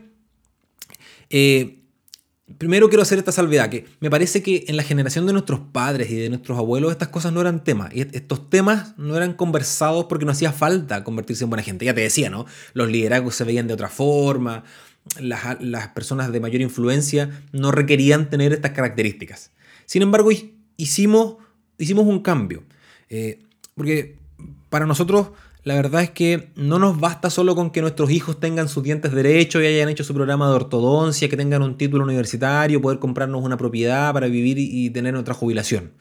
eh, 1.31 1.81
primero 2.59 2.89
quiero 2.89 3.03
hacer 3.03 3.19
esta 3.19 3.33
salvedad, 3.33 3.71
que 3.71 3.87
me 4.01 4.11
parece 4.11 4.43
que 4.43 4.65
en 4.69 4.77
la 4.77 4.83
generación 4.83 5.27
de 5.27 5.33
nuestros 5.33 5.61
padres 5.73 6.11
y 6.11 6.17
de 6.17 6.29
nuestros 6.29 6.59
abuelos 6.59 6.93
estas 6.93 7.09
cosas 7.09 7.33
no 7.33 7.41
eran 7.41 7.65
temas. 7.65 7.95
Y 7.95 8.03
estos 8.03 8.51
temas 8.51 8.97
no 8.97 9.17
eran 9.17 9.35
conversados 9.35 10.05
porque 10.05 10.25
no 10.25 10.33
hacía 10.33 10.53
falta 10.53 11.03
convertirse 11.03 11.45
en 11.45 11.51
buena 11.51 11.63
gente. 11.63 11.85
Ya 11.85 11.95
te 11.95 12.03
decía, 12.03 12.31
¿no? 12.31 12.47
Los 12.75 12.91
liderazgos 12.91 13.35
se 13.35 13.45
veían 13.45 13.67
de 13.67 13.75
otra 13.75 13.89
forma, 13.89 14.65
las, 15.19 15.61
las 15.61 15.89
personas 15.89 16.33
de 16.33 16.41
mayor 16.41 16.61
influencia 16.61 17.43
no 17.53 17.73
requerían 17.73 18.31
tener 18.31 18.53
estas 18.53 18.73
características. 18.73 19.51
Sin 19.87 20.03
embargo, 20.03 20.31
hicimos, 20.77 21.37
hicimos 21.79 22.07
un 22.07 22.21
cambio. 22.21 22.63
Eh, 23.09 23.41
porque 23.75 24.19
para 24.71 24.87
nosotros 24.87 25.29
la 25.65 25.75
verdad 25.75 26.03
es 26.03 26.11
que 26.11 26.51
no 26.57 26.79
nos 26.79 27.01
basta 27.01 27.31
solo 27.31 27.55
con 27.55 27.71
que 27.71 27.81
nuestros 27.81 28.11
hijos 28.11 28.39
tengan 28.39 28.69
sus 28.69 28.83
dientes 28.83 29.13
derechos 29.13 29.63
y 29.63 29.67
hayan 29.67 29.89
hecho 29.89 30.05
su 30.05 30.13
programa 30.13 30.47
de 30.49 30.57
ortodoncia, 30.57 31.29
que 31.31 31.39
tengan 31.39 31.63
un 31.63 31.79
título 31.79 32.05
universitario, 32.05 32.83
poder 32.83 32.99
comprarnos 32.99 33.43
una 33.43 33.57
propiedad 33.57 34.13
para 34.13 34.27
vivir 34.27 34.59
y 34.59 34.91
tener 34.91 35.15
nuestra 35.15 35.33
jubilación. 35.33 35.93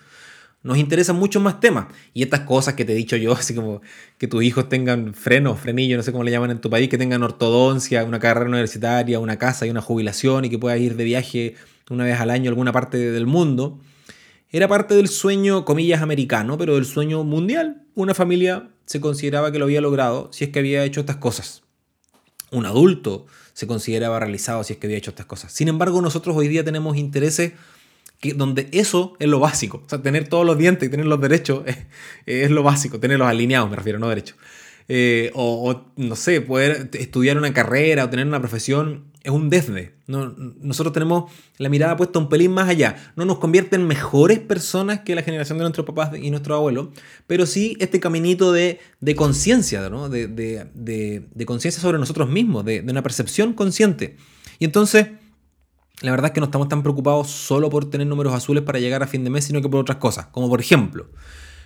Nos 0.64 0.78
interesan 0.78 1.18
muchos 1.18 1.42
más 1.42 1.60
temas. 1.60 1.88
Y 2.14 2.24
estas 2.24 2.42
cosas 2.42 2.74
que 2.74 2.86
te 2.86 2.94
he 2.94 2.96
dicho 2.96 3.16
yo, 3.18 3.34
así 3.38 3.54
como 3.54 3.82
que 4.18 4.28
tus 4.28 4.44
hijos 4.44 4.70
tengan 4.70 5.14
frenos, 5.14 5.60
frenillos, 5.60 5.98
no 5.98 6.04
sé 6.04 6.12
cómo 6.12 6.24
le 6.24 6.32
llaman 6.32 6.52
en 6.52 6.62
tu 6.62 6.70
país, 6.70 6.90
que 6.90 6.98
tengan 6.98 7.22
ortodoncia, 7.24 8.04
una 8.04 8.20
carrera 8.20 8.50
universitaria, 8.50 9.20
una 9.20 9.38
casa 9.38 9.66
y 9.66 9.70
una 9.70 9.82
jubilación 9.82 10.46
y 10.46 10.50
que 10.50 10.58
puedas 10.58 10.80
ir 10.80 10.96
de 10.96 11.04
viaje 11.04 11.56
una 11.90 12.06
vez 12.06 12.20
al 12.20 12.30
año 12.30 12.50
a 12.50 12.52
alguna 12.52 12.72
parte 12.72 12.98
del 12.98 13.28
mundo, 13.28 13.80
era 14.52 14.68
parte 14.68 14.96
del 14.96 15.10
sueño, 15.10 15.66
comillas, 15.66 16.02
americano, 16.02 16.58
pero 16.58 16.76
del 16.76 16.86
sueño 16.86 17.24
mundial. 17.24 17.88
Una 17.96 18.14
familia 18.14 18.70
se 18.86 19.02
consideraba 19.02 19.52
que 19.52 19.60
lo 19.60 19.66
había 19.66 19.82
logrado 19.82 20.30
si 20.32 20.44
es 20.44 20.52
que 20.52 20.60
había 20.60 20.84
hecho 20.84 21.00
estas 21.00 21.18
cosas. 21.18 21.64
Un 22.52 22.68
adulto 22.68 23.26
se 23.54 23.66
consideraba 23.66 24.20
realizado 24.20 24.64
si 24.64 24.74
es 24.74 24.80
que 24.80 24.88
había 24.88 24.98
hecho 24.98 25.10
estas 25.10 25.26
cosas. 25.26 25.52
Sin 25.52 25.70
embargo, 25.70 26.02
nosotros 26.02 26.36
hoy 26.38 26.48
día 26.48 26.64
tenemos 26.64 26.98
intereses 26.98 27.54
donde 28.32 28.70
eso 28.72 29.16
es 29.20 29.28
lo 29.28 29.40
básico. 29.40 29.84
O 29.86 29.90
sea, 29.90 30.02
tener 30.02 30.28
todos 30.28 30.46
los 30.46 30.58
dientes 30.58 30.88
y 30.88 30.92
tener 30.92 31.06
los 31.06 31.20
derechos 31.20 31.64
es, 31.66 31.78
es 32.26 32.52
lo 32.52 32.64
básico. 32.64 33.00
Tenerlos 33.00 33.28
alineados, 33.28 33.70
me 33.70 33.76
refiero, 33.76 34.00
no 34.00 34.10
derechos. 34.10 34.38
Eh, 34.90 35.32
o, 35.34 35.86
no 35.96 36.16
sé, 36.16 36.42
poder 36.42 36.90
estudiar 36.94 37.38
una 37.38 37.54
carrera 37.54 38.06
o 38.06 38.10
tener 38.10 38.28
una 38.28 38.40
profesión 38.40 39.06
es 39.24 39.32
un 39.32 39.50
desde. 39.50 39.94
No, 40.06 40.36
nosotros 40.60 40.92
tenemos 40.92 41.32
la 41.58 41.70
mirada 41.70 41.96
puesta 41.96 42.20
un 42.20 42.28
pelín 42.28 42.52
más 42.52 42.68
allá. 42.68 42.98
No 43.16 43.24
nos 43.24 43.40
convierte 43.40 43.78
en 43.78 43.88
mejores 43.88 44.40
personas 44.40 45.00
que 45.00 45.16
la 45.16 45.22
generación 45.22 45.58
de 45.58 45.64
nuestros 45.64 45.86
papás 45.86 46.12
y 46.22 46.30
nuestros 46.30 46.58
abuelos, 46.58 46.90
pero 47.26 47.46
sí 47.46 47.78
este 47.80 48.02
caminito 48.02 48.52
de, 48.52 48.80
conciencia, 49.16 49.90
¿no? 49.90 50.10
de, 50.10 50.28
de, 50.28 51.46
conciencia 51.46 51.82
sobre 51.82 52.00
nosotros 52.00 52.30
mismos, 52.30 52.66
de, 52.66 52.82
una 52.82 53.02
percepción 53.02 53.54
consciente. 53.54 54.18
Y 54.60 54.66
entonces, 54.66 55.08
la 56.02 56.12
verdad 56.12 56.28
es 56.28 56.32
que 56.34 56.40
no 56.40 56.48
estamos 56.48 56.70
tan 56.70 56.82
preocupados 56.82 57.30
solo 57.30 57.70
por 57.70 57.90
tener 57.90 58.08
números 58.08 58.34
azules 58.34 58.64
para 58.64 58.80
llegar 58.80 59.04
a 59.04 59.08
fin 59.08 59.24
de 59.24 59.30
mes, 59.30 59.46
sino 59.46 59.62
que 59.62 59.70
por 59.70 59.80
otras 59.80 59.98
cosas, 59.98 60.28
como 60.28 60.50
por 60.50 60.60
ejemplo, 60.60 61.10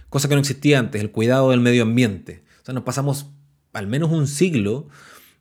cosa 0.09 0.27
que 0.27 0.35
no 0.35 0.41
existía 0.41 0.79
antes, 0.79 1.01
el 1.01 1.11
cuidado 1.11 1.51
del 1.51 1.61
medio 1.61 1.83
ambiente 1.83 2.47
sea, 2.67 2.73
nos 2.73 2.83
pasamos 2.83 3.27
al 3.73 3.87
menos 3.87 4.11
un 4.11 4.27
siglo 4.27 4.87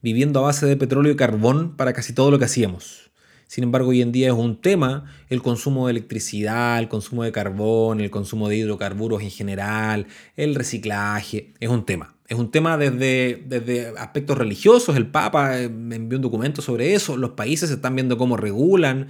viviendo 0.00 0.38
a 0.38 0.42
base 0.42 0.66
de 0.66 0.76
petróleo 0.76 1.12
y 1.12 1.16
carbón 1.16 1.76
para 1.76 1.92
casi 1.92 2.12
todo 2.12 2.30
lo 2.30 2.38
que 2.38 2.44
hacíamos. 2.44 3.05
Sin 3.46 3.64
embargo, 3.64 3.90
hoy 3.90 4.02
en 4.02 4.12
día 4.12 4.28
es 4.28 4.34
un 4.34 4.60
tema 4.60 5.04
el 5.28 5.40
consumo 5.40 5.86
de 5.86 5.92
electricidad, 5.92 6.78
el 6.78 6.88
consumo 6.88 7.22
de 7.22 7.32
carbón, 7.32 8.00
el 8.00 8.10
consumo 8.10 8.48
de 8.48 8.56
hidrocarburos 8.56 9.22
en 9.22 9.30
general, 9.30 10.06
el 10.36 10.54
reciclaje, 10.54 11.52
es 11.60 11.68
un 11.68 11.84
tema. 11.84 12.14
Es 12.28 12.36
un 12.36 12.50
tema 12.50 12.76
desde, 12.76 13.44
desde 13.46 13.94
aspectos 13.98 14.36
religiosos, 14.36 14.96
el 14.96 15.06
Papa 15.06 15.60
eh, 15.60 15.64
envió 15.64 16.18
un 16.18 16.22
documento 16.22 16.60
sobre 16.60 16.94
eso, 16.94 17.16
los 17.16 17.30
países 17.30 17.70
están 17.70 17.94
viendo 17.94 18.18
cómo 18.18 18.36
regulan, 18.36 19.06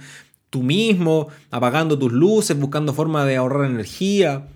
tú 0.51 0.61
mismo 0.61 1.29
apagando 1.49 1.97
tus 1.97 2.11
luces, 2.11 2.59
buscando 2.59 2.93
formas 2.93 3.25
de 3.25 3.37
ahorrar 3.37 3.69
energía 3.71 4.47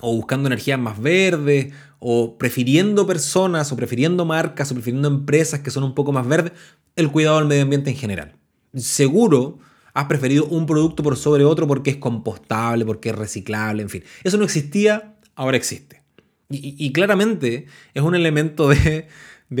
o 0.00 0.14
buscando 0.14 0.48
energías 0.48 0.78
más 0.78 1.00
verdes, 1.00 1.72
o 1.98 2.38
prefiriendo 2.38 3.06
personas, 3.06 3.72
o 3.72 3.76
prefiriendo 3.76 4.24
marcas, 4.24 4.70
o 4.70 4.74
prefiriendo 4.74 5.08
empresas 5.08 5.60
que 5.60 5.70
son 5.70 5.82
un 5.82 5.94
poco 5.94 6.12
más 6.12 6.26
verdes, 6.26 6.52
el 6.94 7.10
cuidado 7.10 7.38
del 7.38 7.48
medio 7.48 7.62
ambiente 7.62 7.90
en 7.90 7.96
general. 7.96 8.37
Seguro 8.74 9.58
has 9.94 10.06
preferido 10.06 10.46
un 10.46 10.66
producto 10.66 11.02
por 11.02 11.16
sobre 11.16 11.44
otro 11.44 11.66
porque 11.66 11.90
es 11.90 11.96
compostable, 11.96 12.84
porque 12.84 13.10
es 13.10 13.14
reciclable, 13.16 13.82
en 13.82 13.88
fin. 13.88 14.04
Eso 14.22 14.36
no 14.36 14.44
existía, 14.44 15.16
ahora 15.34 15.56
existe. 15.56 16.02
Y, 16.50 16.92
claramente 16.92 17.66
es 17.92 18.02
un 18.02 18.14
elemento 18.14 18.68
de, 18.68 19.06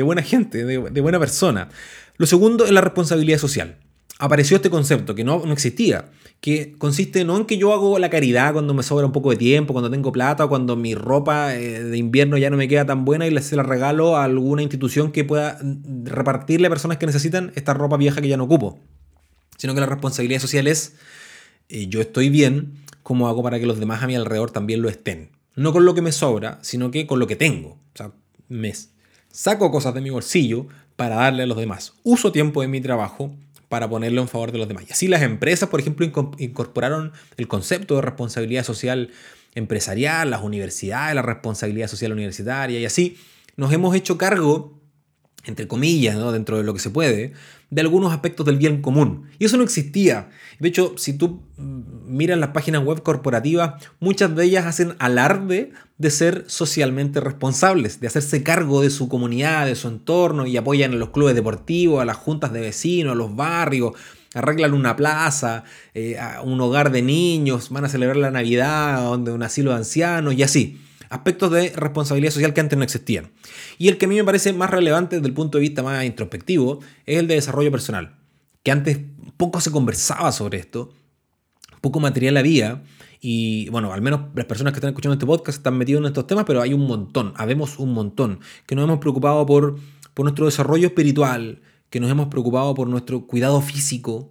buena 0.02 0.22
gente, 0.22 0.64
de, 0.64 0.90
de 0.90 1.00
buena 1.00 1.18
persona. 1.18 1.68
Lo 2.16 2.26
segundo 2.26 2.64
es 2.64 2.70
la 2.70 2.80
responsabilidad 2.80 3.38
social 3.38 3.78
apareció 4.18 4.56
este 4.56 4.70
concepto 4.70 5.14
que 5.14 5.24
no, 5.24 5.44
no, 5.44 5.52
existía, 5.52 6.10
que 6.40 6.74
consiste 6.78 7.24
no 7.24 7.36
en 7.36 7.46
que 7.46 7.58
yo 7.58 7.72
hago 7.72 7.98
la 7.98 8.10
caridad 8.10 8.52
cuando 8.52 8.72
me 8.72 8.82
sobra 8.82 9.06
un 9.06 9.12
poco 9.12 9.30
de 9.30 9.36
tiempo, 9.36 9.72
cuando 9.72 9.90
tengo 9.90 10.12
plata, 10.12 10.44
o 10.44 10.48
cuando 10.48 10.76
mi 10.76 10.94
ropa 10.94 11.56
eh, 11.56 11.82
de 11.82 11.98
invierno 11.98 12.38
ya 12.38 12.48
no 12.50 12.56
me 12.56 12.68
queda 12.68 12.86
tan 12.86 13.04
buena 13.04 13.26
y 13.26 13.36
se 13.42 13.56
la 13.56 13.64
regalo 13.64 14.16
a 14.16 14.24
alguna 14.24 14.62
institución 14.62 15.10
que 15.10 15.24
pueda 15.24 15.58
mm, 15.60 16.06
repartirle 16.06 16.68
a 16.68 16.70
personas 16.70 16.98
que 16.98 17.06
necesitan 17.06 17.52
esta 17.56 17.74
ropa 17.74 17.96
vieja 17.96 18.20
que 18.20 18.28
ya 18.28 18.36
no 18.36 18.44
ocupo, 18.44 18.78
sino 19.56 19.74
que 19.74 19.80
la 19.80 19.86
responsabilidad 19.86 20.40
social 20.40 20.68
es 20.68 20.94
eh, 21.68 21.88
yo 21.88 22.00
estoy 22.00 22.30
bien, 22.30 22.74
¿cómo 23.02 23.28
hago 23.28 23.42
para 23.42 23.58
que 23.58 23.66
los 23.66 23.78
demás 23.78 24.02
a 24.02 24.06
mi 24.06 24.14
alrededor 24.14 24.50
también 24.50 24.80
lo 24.80 24.88
estén? 24.88 25.30
No 25.54 25.72
con 25.72 25.84
lo 25.84 25.94
que 25.94 26.02
me 26.02 26.12
sobra, 26.12 26.58
sino 26.62 26.90
que 26.90 27.06
con 27.06 27.18
lo 27.18 27.26
que 27.26 27.36
tengo. 27.36 27.70
O 27.70 27.96
sea, 27.96 28.12
me 28.48 28.72
saco 29.30 29.70
cosas 29.70 29.92
de 29.92 30.00
mi 30.00 30.10
bolsillo 30.10 30.68
para 30.96 31.16
darle 31.16 31.42
a 31.42 31.46
los 31.46 31.58
demás. 31.58 31.94
Uso 32.04 32.32
tiempo 32.32 32.62
de 32.62 32.68
mi 32.68 32.80
trabajo 32.80 33.34
para 33.68 33.88
ponerlo 33.88 34.22
en 34.22 34.28
favor 34.28 34.52
de 34.52 34.58
los 34.58 34.68
demás. 34.68 34.84
Y 34.88 34.92
así 34.92 35.08
las 35.08 35.22
empresas, 35.22 35.68
por 35.68 35.80
ejemplo, 35.80 36.06
incorporaron 36.38 37.12
el 37.36 37.48
concepto 37.48 37.96
de 37.96 38.02
responsabilidad 38.02 38.64
social 38.64 39.10
empresarial, 39.54 40.30
las 40.30 40.42
universidades, 40.42 41.14
la 41.14 41.22
responsabilidad 41.22 41.88
social 41.88 42.12
universitaria, 42.12 42.78
y 42.78 42.84
así 42.84 43.18
nos 43.56 43.72
hemos 43.72 43.94
hecho 43.94 44.16
cargo 44.16 44.77
entre 45.48 45.66
comillas, 45.66 46.16
¿no? 46.16 46.30
dentro 46.30 46.58
de 46.58 46.62
lo 46.62 46.74
que 46.74 46.80
se 46.80 46.90
puede, 46.90 47.32
de 47.70 47.80
algunos 47.80 48.12
aspectos 48.12 48.46
del 48.46 48.58
bien 48.58 48.82
común. 48.82 49.28
Y 49.38 49.46
eso 49.46 49.56
no 49.56 49.64
existía. 49.64 50.28
De 50.60 50.68
hecho, 50.68 50.94
si 50.96 51.14
tú 51.14 51.42
mm, 51.56 51.80
miras 52.06 52.38
las 52.38 52.50
páginas 52.50 52.84
web 52.84 53.02
corporativas, 53.02 53.82
muchas 53.98 54.36
de 54.36 54.44
ellas 54.44 54.66
hacen 54.66 54.94
alarde 54.98 55.72
de 55.96 56.10
ser 56.10 56.44
socialmente 56.46 57.20
responsables, 57.20 58.00
de 58.00 58.06
hacerse 58.06 58.42
cargo 58.42 58.82
de 58.82 58.90
su 58.90 59.08
comunidad, 59.08 59.66
de 59.66 59.74
su 59.74 59.88
entorno 59.88 60.46
y 60.46 60.56
apoyan 60.56 60.92
a 60.92 60.96
los 60.96 61.10
clubes 61.10 61.34
deportivos, 61.34 62.02
a 62.02 62.04
las 62.04 62.16
juntas 62.16 62.52
de 62.52 62.60
vecinos, 62.60 63.12
a 63.12 63.16
los 63.16 63.34
barrios, 63.34 63.92
arreglan 64.34 64.74
una 64.74 64.96
plaza, 64.96 65.64
eh, 65.94 66.18
un 66.44 66.60
hogar 66.60 66.92
de 66.92 67.02
niños, 67.02 67.70
van 67.70 67.86
a 67.86 67.88
celebrar 67.88 68.18
la 68.18 68.30
Navidad, 68.30 69.02
donde 69.02 69.32
un 69.32 69.42
asilo 69.42 69.70
de 69.70 69.78
ancianos 69.78 70.34
y 70.34 70.42
así. 70.42 70.78
Aspectos 71.10 71.50
de 71.50 71.70
responsabilidad 71.70 72.32
social 72.32 72.52
que 72.52 72.60
antes 72.60 72.76
no 72.76 72.84
existían. 72.84 73.30
Y 73.78 73.88
el 73.88 73.98
que 73.98 74.06
a 74.06 74.08
mí 74.08 74.16
me 74.16 74.24
parece 74.24 74.52
más 74.52 74.70
relevante 74.70 75.16
desde 75.16 75.28
el 75.28 75.34
punto 75.34 75.58
de 75.58 75.62
vista 75.62 75.82
más 75.82 76.04
introspectivo 76.04 76.80
es 77.06 77.18
el 77.18 77.26
de 77.26 77.34
desarrollo 77.34 77.70
personal, 77.70 78.16
que 78.62 78.70
antes 78.70 78.98
poco 79.36 79.60
se 79.60 79.70
conversaba 79.70 80.32
sobre 80.32 80.58
esto, 80.58 80.92
poco 81.80 82.00
material 82.00 82.36
había. 82.36 82.82
Y 83.20 83.68
bueno, 83.70 83.92
al 83.92 84.02
menos 84.02 84.20
las 84.34 84.46
personas 84.46 84.72
que 84.72 84.78
están 84.78 84.90
escuchando 84.90 85.14
este 85.14 85.26
podcast 85.26 85.58
están 85.58 85.76
metidos 85.76 86.00
en 86.00 86.06
estos 86.06 86.26
temas, 86.26 86.44
pero 86.44 86.60
hay 86.60 86.72
un 86.72 86.86
montón, 86.86 87.32
habemos 87.36 87.78
un 87.78 87.92
montón, 87.92 88.40
que 88.66 88.74
nos 88.74 88.84
hemos 88.84 88.98
preocupado 88.98 89.44
por, 89.46 89.76
por 90.14 90.24
nuestro 90.24 90.46
desarrollo 90.46 90.88
espiritual, 90.88 91.62
que 91.90 92.00
nos 92.00 92.10
hemos 92.10 92.28
preocupado 92.28 92.74
por 92.74 92.88
nuestro 92.88 93.26
cuidado 93.26 93.60
físico. 93.60 94.30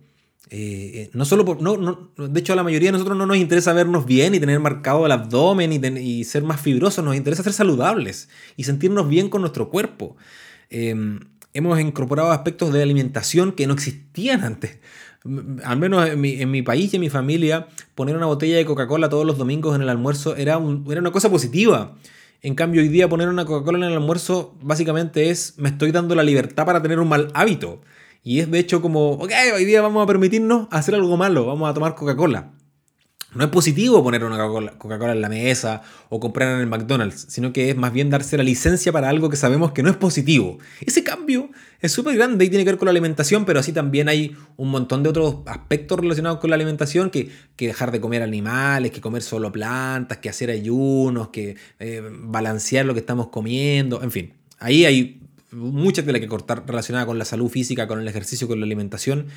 Eh, 0.50 0.92
eh, 0.94 1.10
no 1.14 1.26
solo 1.26 1.44
por. 1.44 1.62
No, 1.62 1.76
no, 1.76 2.12
de 2.16 2.40
hecho, 2.40 2.54
a 2.54 2.56
la 2.56 2.64
mayoría 2.64 2.88
de 2.88 2.94
nosotros 2.94 3.18
no 3.18 3.26
nos 3.26 3.38
interesa 3.38 3.74
vernos 3.74 4.06
bien 4.06 4.34
y 4.34 4.40
tener 4.40 4.60
marcado 4.60 5.06
el 5.06 5.12
abdomen 5.12 5.74
y, 5.74 6.24
ser 6.24 6.44
más 6.44 6.62
fibrosos. 6.62 7.04
Nos 7.04 7.16
interesa 7.16 7.44
ser 7.44 7.54
saludables 7.54 8.30
y 8.56 8.64
sentirnos 8.64 9.10
bien 9.10 9.30
con 9.30 9.42
nuestro 9.42 9.70
cuerpo. 9.70 10.16
Em, 10.70 11.20
hemos 11.54 11.80
incorporado 11.80 12.32
aspectos 12.32 12.72
de 12.72 12.82
alimentación 12.82 13.52
que 13.52 13.68
no 13.68 13.74
existían 13.74 14.44
antes. 14.44 14.80
Al 15.66 15.78
menos 15.78 16.08
en 16.08 16.22
mi, 16.22 16.42
en 16.42 16.50
mi 16.50 16.62
país 16.62 16.94
y 16.94 16.96
en 16.96 17.02
mi 17.02 17.10
familia, 17.10 17.68
poner 17.96 18.16
una 18.16 18.28
botella 18.28 18.56
de 18.56 18.66
Coca-Cola 18.66 19.10
todos 19.10 19.26
los 19.26 19.38
domingos 19.38 19.76
en 19.76 19.82
el 19.82 19.90
almuerzo 19.90 20.38
era, 20.38 20.60
era 20.90 21.02
una 21.02 21.12
cosa 21.12 21.30
positiva. 21.30 21.98
En 22.42 22.56
cambio, 22.56 22.82
hoy 22.82 22.88
día 22.88 23.10
poner 23.10 23.28
una 23.28 23.44
Coca-Cola 23.44 23.80
en 23.80 23.84
el 23.86 23.94
almuerzo 23.94 24.56
básicamente 24.62 25.30
es 25.30 25.56
me 25.58 25.70
estoy 25.70 25.92
dando 25.92 26.16
la 26.16 26.24
libertad 26.24 26.66
para 26.66 26.82
tener 26.82 27.00
un 27.00 27.10
mal 27.10 27.32
hábito. 27.34 27.82
Y 28.24 28.40
es 28.40 28.52
de 28.52 28.60
hecho 28.60 28.82
como, 28.82 29.12
ok, 29.12 29.32
hoy 29.56 29.66
día 29.66 29.82
vamos 29.82 30.04
a 30.04 30.08
permitirnos 30.08 30.68
hacer 30.72 30.96
algo 30.96 31.18
malo, 31.18 31.46
vamos 31.46 31.70
a 31.70 31.74
tomar 31.74 31.96
Coca-Cola. 31.96 32.52
No 33.36 33.44
es 33.44 33.50
positivo 33.50 34.02
poner 34.04 34.24
una 34.24 34.38
Coca-Cola 34.78 35.12
en 35.12 35.22
la 35.22 35.28
mesa 35.28 35.82
o 36.10 36.20
comprar 36.20 36.56
en 36.56 36.62
el 36.62 36.68
McDonald's, 36.68 37.28
sino 37.30 37.52
que 37.52 37.70
es 37.70 37.76
más 37.76 37.92
bien 37.92 38.10
darse 38.10 38.38
la 38.38 38.44
licencia 38.44 38.92
para 38.92 39.10
algo 39.10 39.30
que 39.30 39.36
sabemos 39.36 39.74
que 39.74 39.84
no 39.84 39.90
es 39.90 39.98
positivo. 39.98 40.58
Ese 40.80 41.04
cambio 41.04 41.50
es 41.82 41.92
súper 41.92 42.16
grande 42.16 42.46
y 42.46 42.50
tiene 42.50 42.64
que 42.64 42.72
ver 42.72 42.80
con 42.80 42.86
la 42.86 42.92
alimentación, 42.92 43.44
pero 43.44 43.60
así 43.60 43.74
también 43.74 44.08
hay 44.08 44.36
un 44.56 44.72
montón 44.72 45.04
de 45.04 45.10
otros 45.10 45.40
aspectos 45.46 46.00
relacionados 46.00 46.40
con 46.40 46.50
la 46.50 46.56
alimentación, 46.56 47.10
que, 47.10 47.30
que 47.58 47.68
dejar 47.68 47.92
de 47.92 48.00
comer 48.00 48.24
animales, 48.24 48.92
que 48.92 49.02
comer 49.02 49.22
solo 49.22 49.52
plantas, 49.52 50.20
que 50.20 50.30
hacer 50.30 50.50
ayunos, 50.50 51.28
que 51.28 51.58
eh, 51.80 52.02
balancear 52.10 52.86
lo 52.86 52.94
que 52.94 53.02
estamos 53.02 53.28
comiendo, 53.28 54.02
en 54.02 54.12
fin. 54.12 54.34
Ahí 54.60 54.86
hay 54.86 55.17
mucha 55.52 56.04
tela 56.04 56.20
que 56.20 56.28
cortar 56.28 56.64
relacionada 56.68 57.06
con 57.06 57.18
la 57.18 57.26
salud 57.26 57.50
física, 57.50 57.88
con 57.88 58.00
el 58.00 58.08
ejercicio, 58.08 58.48
con 58.48 58.60
la 58.60 58.66
alimentación. 58.66 59.28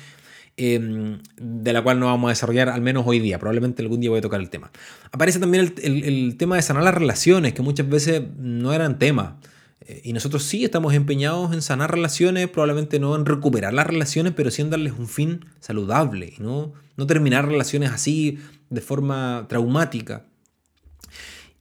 Em, 0.57 1.19
de 1.37 1.71
la 1.71 1.81
cual 1.81 1.99
no 1.99 2.07
vamos 2.07 2.27
a 2.27 2.31
desarrollar 2.31 2.69
al 2.69 2.81
menos 2.81 3.03
hoy 3.07 3.19
día. 3.19 3.39
Probablemente 3.39 3.81
algún 3.81 4.01
día 4.01 4.09
voy 4.09 4.19
a 4.19 4.21
tocar 4.21 4.41
el 4.41 4.49
tema. 4.49 4.69
Aparece 5.11 5.39
también 5.39 5.73
el, 5.81 6.35
tema 6.37 6.57
de 6.57 6.61
sanar 6.61 6.83
las 6.83 6.93
relaciones, 6.93 7.53
que 7.53 7.61
muchas 7.61 7.87
veces 7.87 8.21
no 8.37 8.73
eran 8.73 8.99
tema. 8.99 9.39
Eh, 9.87 10.01
y 10.03 10.13
nosotros 10.13 10.43
sí 10.43 10.65
estamos 10.65 10.93
empeñados 10.93 11.53
en 11.53 11.61
sanar 11.61 11.89
relaciones, 11.91 12.49
probablemente 12.49 12.99
no 12.99 13.15
en 13.15 13.25
recuperar 13.25 13.73
las 13.73 13.87
relaciones, 13.87 14.33
pero 14.35 14.51
sí 14.51 14.61
en 14.61 14.69
darles 14.69 14.93
un 14.97 15.07
fin 15.07 15.45
saludable, 15.61 16.33
no, 16.37 16.73
no 16.97 17.07
terminar 17.07 17.47
relaciones 17.47 17.91
así 17.91 18.37
de 18.69 18.81
forma 18.81 19.45
traumática. 19.47 20.25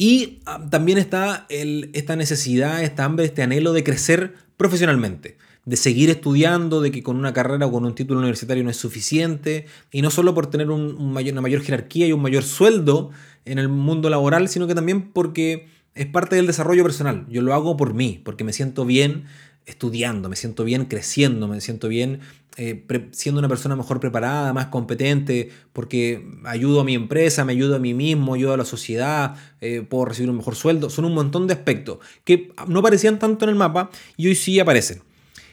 Y 0.01 0.39
ah, 0.47 0.67
también 0.71 0.97
está 0.97 1.45
esta 1.51 2.17
necesidad, 2.17 2.83
esta 2.83 3.05
hambre, 3.05 3.27
este 3.27 3.43
anhelo 3.43 3.75
de 3.75 3.85
crecer 3.85 4.33
profesionalmente 4.57 5.37
de 5.67 5.77
seguir 5.77 6.09
estudiando, 6.09 6.81
de 6.81 6.91
que 6.91 7.03
con 7.03 7.17
una 7.17 7.35
carrera 7.35 7.67
o 7.67 7.71
con 7.71 7.85
un 7.85 7.95
título 7.95 8.21
universitario 8.21 8.65
no 8.65 8.71
es 8.71 8.79
suficiente, 8.79 9.67
y 9.93 10.01
no 10.01 10.11
solo 10.11 10.35
por 10.35 10.47
tener 10.47 10.71
una 10.71 11.41
mayor 11.43 11.61
jerarquía 11.61 12.07
y 12.07 12.13
un 12.15 12.23
mayor 12.23 12.45
sueldo 12.45 13.11
en 13.45 13.59
el 13.59 13.69
mundo 13.69 14.09
laboral, 14.09 14.49
sino 14.49 14.67
que 14.67 14.75
también 14.75 15.13
porque 15.13 15.69
es 15.95 16.07
parte 16.07 16.35
del 16.35 16.47
desarrollo 16.47 16.83
personal. 16.83 17.27
Yo 17.29 17.43
lo 17.43 17.53
hago 17.53 17.77
por 17.77 17.93
mí, 17.93 18.23
porque 18.25 18.43
me 18.43 18.55
siento 18.55 18.87
bien 18.87 19.25
estudiando, 19.71 20.29
me 20.29 20.37
siento 20.37 20.65
bien 20.65 20.85
creciendo, 20.85 21.49
me 21.49 21.61
siento 21.61 21.89
bien 21.89 22.21
eh, 22.57 22.85
siendo 23.13 23.39
una 23.39 23.49
persona 23.49 23.77
mejor 23.77 24.01
preparada, 24.01 24.53
más 24.53 24.67
competente, 24.67 25.51
porque 25.73 26.27
ayudo 26.45 26.81
a 26.81 26.85
mi 26.85 26.95
empresa, 26.95 27.45
me 27.45 27.53
ayudo 27.53 27.77
a 27.77 27.79
mí 27.79 27.95
mismo, 27.95 28.35
ayudo 28.35 28.53
a 28.53 28.57
la 28.57 28.65
sociedad, 28.65 29.37
eh, 29.61 29.83
puedo 29.89 30.05
recibir 30.05 30.29
un 30.31 30.37
mejor 30.37 30.57
sueldo. 30.57 30.91
Son 30.91 31.05
un 31.05 31.15
montón 31.15 31.47
de 31.47 31.55
aspectos 31.55 31.99
que 32.25 32.53
no 32.67 32.81
aparecían 32.81 33.19
tanto 33.19 33.45
en 33.45 33.51
el 33.51 33.57
mapa 33.57 33.91
y 34.17 34.29
hoy 34.29 34.35
sí 34.35 34.61
aparecen. 34.61 35.03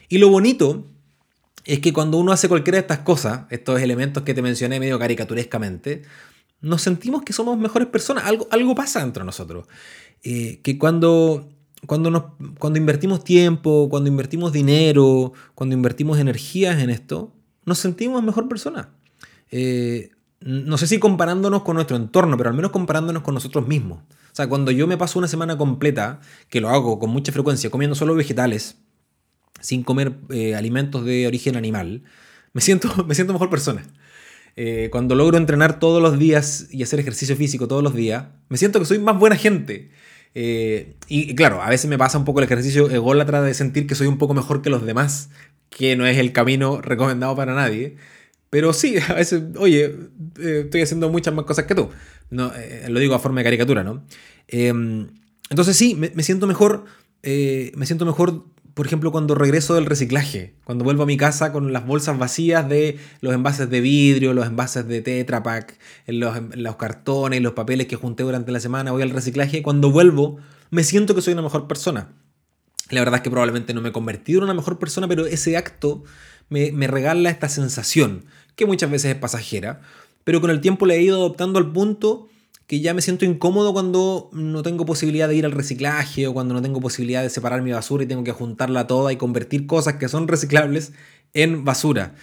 Y 0.08 0.18
lo 0.18 0.28
bonito 0.28 0.84
es 1.64 1.80
que 1.80 1.92
cuando 1.92 2.18
uno 2.18 2.32
hace 2.32 2.48
cualquiera 2.48 2.76
de 2.76 2.80
estas 2.80 3.00
cosas, 3.00 3.42
estos 3.50 3.80
elementos 3.80 4.22
que 4.22 4.34
te 4.34 4.42
mencioné 4.42 4.80
medio 4.80 4.98
caricaturescamente, 4.98 6.02
nos 6.60 6.82
sentimos 6.82 7.22
que 7.22 7.32
somos 7.32 7.56
mejores 7.58 7.88
personas. 7.88 8.24
Algo, 8.24 8.48
algo 8.50 8.74
pasa 8.74 9.02
entre 9.02 9.24
nosotros. 9.24 9.66
Eh, 10.22 10.60
que 10.62 10.78
cuando, 10.78 11.48
cuando, 11.86 12.10
nos, 12.10 12.24
cuando 12.58 12.78
invertimos 12.78 13.24
tiempo, 13.24 13.88
cuando 13.90 14.08
invertimos 14.08 14.52
dinero, 14.52 15.32
cuando 15.54 15.74
invertimos 15.74 16.18
energías 16.18 16.80
en 16.82 16.90
esto, 16.90 17.32
nos 17.64 17.78
sentimos 17.78 18.22
mejor 18.22 18.48
personas. 18.48 18.88
Eh, 19.50 20.10
no 20.40 20.78
sé 20.78 20.86
si 20.86 20.98
comparándonos 20.98 21.62
con 21.62 21.74
nuestro 21.74 21.96
entorno, 21.96 22.36
pero 22.36 22.50
al 22.50 22.56
menos 22.56 22.70
comparándonos 22.70 23.22
con 23.22 23.34
nosotros 23.34 23.66
mismos. 23.66 23.98
O 23.98 24.34
sea, 24.34 24.48
cuando 24.48 24.70
yo 24.70 24.86
me 24.86 24.96
paso 24.96 25.18
una 25.18 25.28
semana 25.28 25.58
completa, 25.58 26.20
que 26.48 26.60
lo 26.60 26.68
hago 26.68 26.98
con 26.98 27.10
mucha 27.10 27.32
frecuencia, 27.32 27.70
comiendo 27.70 27.96
solo 27.96 28.14
vegetales, 28.14 28.76
sin 29.60 29.82
comer 29.82 30.14
eh, 30.30 30.54
alimentos 30.54 31.04
de 31.04 31.26
origen 31.26 31.56
animal, 31.56 32.04
me 32.52 32.60
siento, 32.60 33.04
me 33.06 33.14
siento 33.14 33.32
mejor 33.32 33.50
persona. 33.50 33.82
Eh, 34.56 34.88
cuando 34.90 35.14
logro 35.14 35.38
entrenar 35.38 35.78
todos 35.78 36.02
los 36.02 36.18
días 36.18 36.68
y 36.72 36.82
hacer 36.82 36.98
ejercicio 36.98 37.36
físico 37.36 37.68
todos 37.68 37.82
los 37.82 37.94
días, 37.94 38.26
me 38.48 38.56
siento 38.56 38.80
que 38.80 38.86
soy 38.86 38.98
más 38.98 39.18
buena 39.18 39.36
gente. 39.36 39.90
Eh, 40.34 40.94
y, 41.08 41.34
claro, 41.34 41.62
a 41.62 41.68
veces 41.68 41.88
me 41.88 41.98
pasa 41.98 42.18
un 42.18 42.24
poco 42.24 42.40
el 42.40 42.44
ejercicio 42.44 42.90
ególatra 42.90 43.42
de 43.42 43.54
sentir 43.54 43.86
que 43.86 43.94
soy 43.94 44.06
un 44.06 44.18
poco 44.18 44.34
mejor 44.34 44.62
que 44.62 44.70
los 44.70 44.84
demás, 44.84 45.30
que 45.70 45.96
no 45.96 46.06
es 46.06 46.18
el 46.18 46.32
camino 46.32 46.80
recomendado 46.80 47.34
para 47.36 47.54
nadie. 47.54 47.96
Pero 48.50 48.72
sí, 48.72 48.96
a 49.08 49.14
veces, 49.14 49.42
oye, 49.56 49.94
estoy 50.38 50.82
haciendo 50.82 51.10
muchas 51.10 51.34
más 51.34 51.44
cosas 51.44 51.66
que 51.66 51.74
tú. 51.74 51.90
No, 52.30 52.52
lo 52.88 53.00
digo 53.00 53.14
a 53.14 53.18
forma 53.18 53.40
de 53.40 53.44
caricatura, 53.44 53.82
¿no? 53.84 54.04
Em, 54.48 55.08
entonces 55.50 55.76
sí, 55.76 55.94
me 55.94 56.22
siento 56.22 56.46
mejor, 56.46 56.84
me 57.22 57.86
siento 57.86 58.04
mejor 58.04 58.44
por 58.78 58.86
ejemplo, 58.86 59.10
cuando 59.10 59.34
regreso 59.34 59.74
del 59.74 59.86
reciclaje, 59.86 60.54
cuando 60.62 60.84
vuelvo 60.84 61.02
a 61.02 61.06
mi 61.06 61.16
casa 61.16 61.50
con 61.50 61.72
las 61.72 61.84
bolsas 61.84 62.16
vacías 62.16 62.68
de 62.68 62.96
los 63.20 63.34
envases 63.34 63.68
de 63.68 63.80
vidrio, 63.80 64.34
los 64.34 64.46
envases 64.46 64.86
de 64.86 65.02
Tetra 65.02 65.42
Pak, 65.42 65.76
los, 66.06 66.36
los 66.54 66.76
cartones, 66.76 67.42
los 67.42 67.54
papeles 67.54 67.88
que 67.88 67.96
junté 67.96 68.22
durante 68.22 68.52
la 68.52 68.60
semana, 68.60 68.92
voy 68.92 69.02
al 69.02 69.10
reciclaje, 69.10 69.64
cuando 69.64 69.90
vuelvo 69.90 70.36
me 70.70 70.84
siento 70.84 71.16
que 71.16 71.22
soy 71.22 71.32
una 71.32 71.42
mejor 71.42 71.66
persona. 71.66 72.12
La 72.90 73.00
verdad 73.00 73.16
es 73.16 73.22
que 73.22 73.30
probablemente 73.30 73.74
no 73.74 73.80
me 73.80 73.88
he 73.88 73.92
convertido 73.92 74.38
en 74.38 74.44
una 74.44 74.54
mejor 74.54 74.78
persona, 74.78 75.08
pero 75.08 75.26
ese 75.26 75.56
acto 75.56 76.04
me, 76.48 76.70
me 76.70 76.86
regala 76.86 77.30
esta 77.30 77.48
sensación, 77.48 78.26
que 78.54 78.64
muchas 78.64 78.92
veces 78.92 79.10
es 79.10 79.18
pasajera, 79.18 79.80
pero 80.22 80.40
con 80.40 80.50
el 80.50 80.60
tiempo 80.60 80.86
le 80.86 80.94
he 80.94 81.02
ido 81.02 81.16
adoptando 81.16 81.58
al 81.58 81.72
punto 81.72 82.28
que 82.68 82.80
ya 82.80 82.92
me 82.92 83.00
siento 83.00 83.24
incómodo 83.24 83.72
cuando 83.72 84.28
no 84.30 84.62
tengo 84.62 84.84
posibilidad 84.84 85.26
de 85.26 85.34
ir 85.34 85.46
al 85.46 85.52
reciclaje 85.52 86.26
o 86.26 86.34
cuando 86.34 86.52
no 86.52 86.60
tengo 86.60 86.80
posibilidad 86.82 87.22
de 87.22 87.30
separar 87.30 87.62
mi 87.62 87.72
basura 87.72 88.04
y 88.04 88.06
tengo 88.06 88.22
que 88.24 88.32
juntarla 88.32 88.86
toda 88.86 89.10
y 89.10 89.16
convertir 89.16 89.66
cosas 89.66 89.94
que 89.94 90.06
son 90.06 90.28
reciclables 90.28 90.92
en 91.32 91.64
basura. 91.64 92.14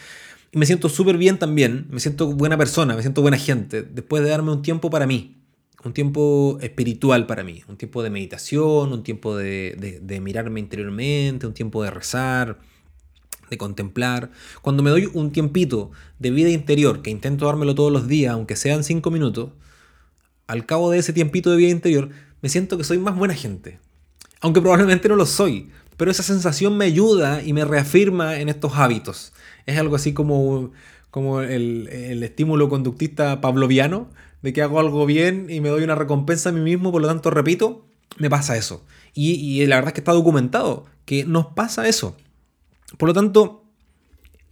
Y 0.51 0.59
me 0.59 0.67
siento 0.67 0.87
súper 0.87 1.17
bien 1.17 1.39
también, 1.39 1.87
me 1.89 1.99
siento 1.99 2.27
buena 2.27 2.59
persona, 2.59 2.95
me 2.95 3.01
siento 3.01 3.23
buena 3.23 3.37
gente, 3.37 3.81
después 3.81 4.23
de 4.23 4.29
darme 4.29 4.51
un 4.51 4.61
tiempo 4.61 4.91
para 4.91 5.07
mí, 5.07 5.35
un 5.83 5.93
tiempo 5.93 6.59
espiritual 6.61 7.25
para 7.25 7.43
mí, 7.43 7.63
un 7.67 7.75
tiempo 7.75 8.03
de 8.03 8.11
meditación, 8.11 8.93
un 8.93 9.01
tiempo 9.01 9.35
de, 9.35 9.99
de 9.99 10.21
mirarme 10.21 10.59
interiormente, 10.59 11.47
un 11.47 11.55
tiempo 11.55 11.81
de 11.81 11.89
rezar, 11.89 12.59
de 13.49 13.57
contemplar. 13.57 14.29
Cuando 14.61 14.83
me 14.83 14.91
doy 14.91 15.09
un 15.11 15.31
tiempito 15.31 15.89
de 16.19 16.29
vida 16.29 16.51
interior, 16.51 17.01
que 17.01 17.09
intento 17.09 17.47
dármelo 17.47 17.73
todos 17.73 17.91
los 17.91 18.07
días, 18.07 18.33
aunque 18.33 18.55
sean 18.55 18.83
cinco 18.83 19.09
minutos, 19.09 19.49
al 20.47 20.65
cabo 20.65 20.91
de 20.91 20.99
ese 20.99 21.13
tiempito 21.13 21.51
de 21.51 21.57
vida 21.57 21.69
interior, 21.69 22.09
me 22.41 22.49
siento 22.49 22.77
que 22.77 22.83
soy 22.83 22.97
más 22.97 23.15
buena 23.15 23.33
gente. 23.33 23.79
Aunque 24.41 24.61
probablemente 24.61 25.09
no 25.09 25.15
lo 25.15 25.25
soy, 25.25 25.71
pero 25.97 26.11
esa 26.11 26.23
sensación 26.23 26.77
me 26.77 26.85
ayuda 26.85 27.41
y 27.43 27.53
me 27.53 27.65
reafirma 27.65 28.39
en 28.39 28.49
estos 28.49 28.73
hábitos. 28.75 29.33
Es 29.65 29.77
algo 29.77 29.95
así 29.95 30.13
como, 30.13 30.71
como 31.09 31.41
el, 31.41 32.21
estímulo 32.21 32.69
conductista 32.69 33.41
pavloviano, 33.41 34.09
de 34.41 34.53
que 34.53 34.61
hago 34.61 34.79
algo 34.79 35.05
bien 35.05 35.47
y 35.49 35.61
me 35.61 35.69
doy 35.69 35.83
una 35.83 35.95
recompensa 35.95 36.49
a 36.49 36.51
mí 36.51 36.61
mismo, 36.61 36.91
por 36.91 37.01
lo 37.01 37.07
tanto 37.07 37.31
repito, 37.31 37.87
me 38.17 38.29
pasa 38.29 38.57
eso. 38.57 38.85
Y, 39.13 39.31
y 39.31 39.65
la 39.65 39.77
verdad 39.77 39.89
es 39.89 39.93
que 39.93 40.01
está 40.01 40.11
documentado, 40.11 40.85
que 41.05 41.25
nos 41.25 41.47
pasa 41.47 41.87
eso. 41.87 42.15
Por 42.97 43.09
lo 43.09 43.13
tanto, 43.13 43.63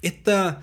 esta, 0.01 0.61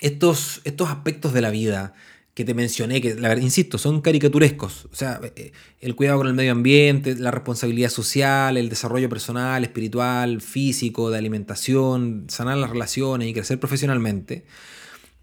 estos, 0.00 0.60
estos 0.64 0.88
aspectos 0.90 1.32
de 1.32 1.40
la 1.40 1.50
vida 1.50 1.94
que 2.34 2.44
te 2.44 2.52
mencioné, 2.52 3.00
que 3.00 3.14
la 3.14 3.28
verdad, 3.28 3.44
insisto, 3.44 3.78
son 3.78 4.00
caricaturescos. 4.00 4.86
O 4.92 4.96
sea, 4.96 5.20
eh, 5.36 5.52
el 5.80 5.94
cuidado 5.94 6.18
con 6.18 6.26
el 6.26 6.34
medio 6.34 6.50
ambiente, 6.50 7.14
la 7.14 7.30
responsabilidad 7.30 7.90
social, 7.90 8.56
el 8.56 8.68
desarrollo 8.68 9.08
personal, 9.08 9.62
espiritual, 9.62 10.40
físico, 10.40 11.10
de 11.10 11.18
alimentación, 11.18 12.26
sanar 12.28 12.56
las 12.56 12.70
relaciones 12.70 13.28
y 13.28 13.32
crecer 13.32 13.60
profesionalmente. 13.60 14.44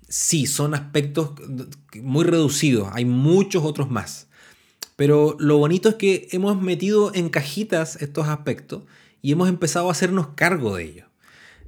Sí, 0.07 0.45
son 0.45 0.73
aspectos 0.73 1.31
muy 2.01 2.23
reducidos, 2.23 2.87
hay 2.93 3.03
muchos 3.03 3.63
otros 3.65 3.89
más. 3.91 4.27
Pero 4.95 5.35
lo 5.39 5.57
bonito 5.57 5.89
es 5.89 5.95
que 5.95 6.29
hemos 6.31 6.61
metido 6.61 7.13
en 7.13 7.29
cajitas 7.29 8.01
estos 8.01 8.27
aspectos 8.27 8.83
y 9.21 9.33
hemos 9.33 9.49
empezado 9.49 9.89
a 9.89 9.91
hacernos 9.91 10.29
cargo 10.35 10.75
de 10.77 10.83
ellos, 10.83 11.07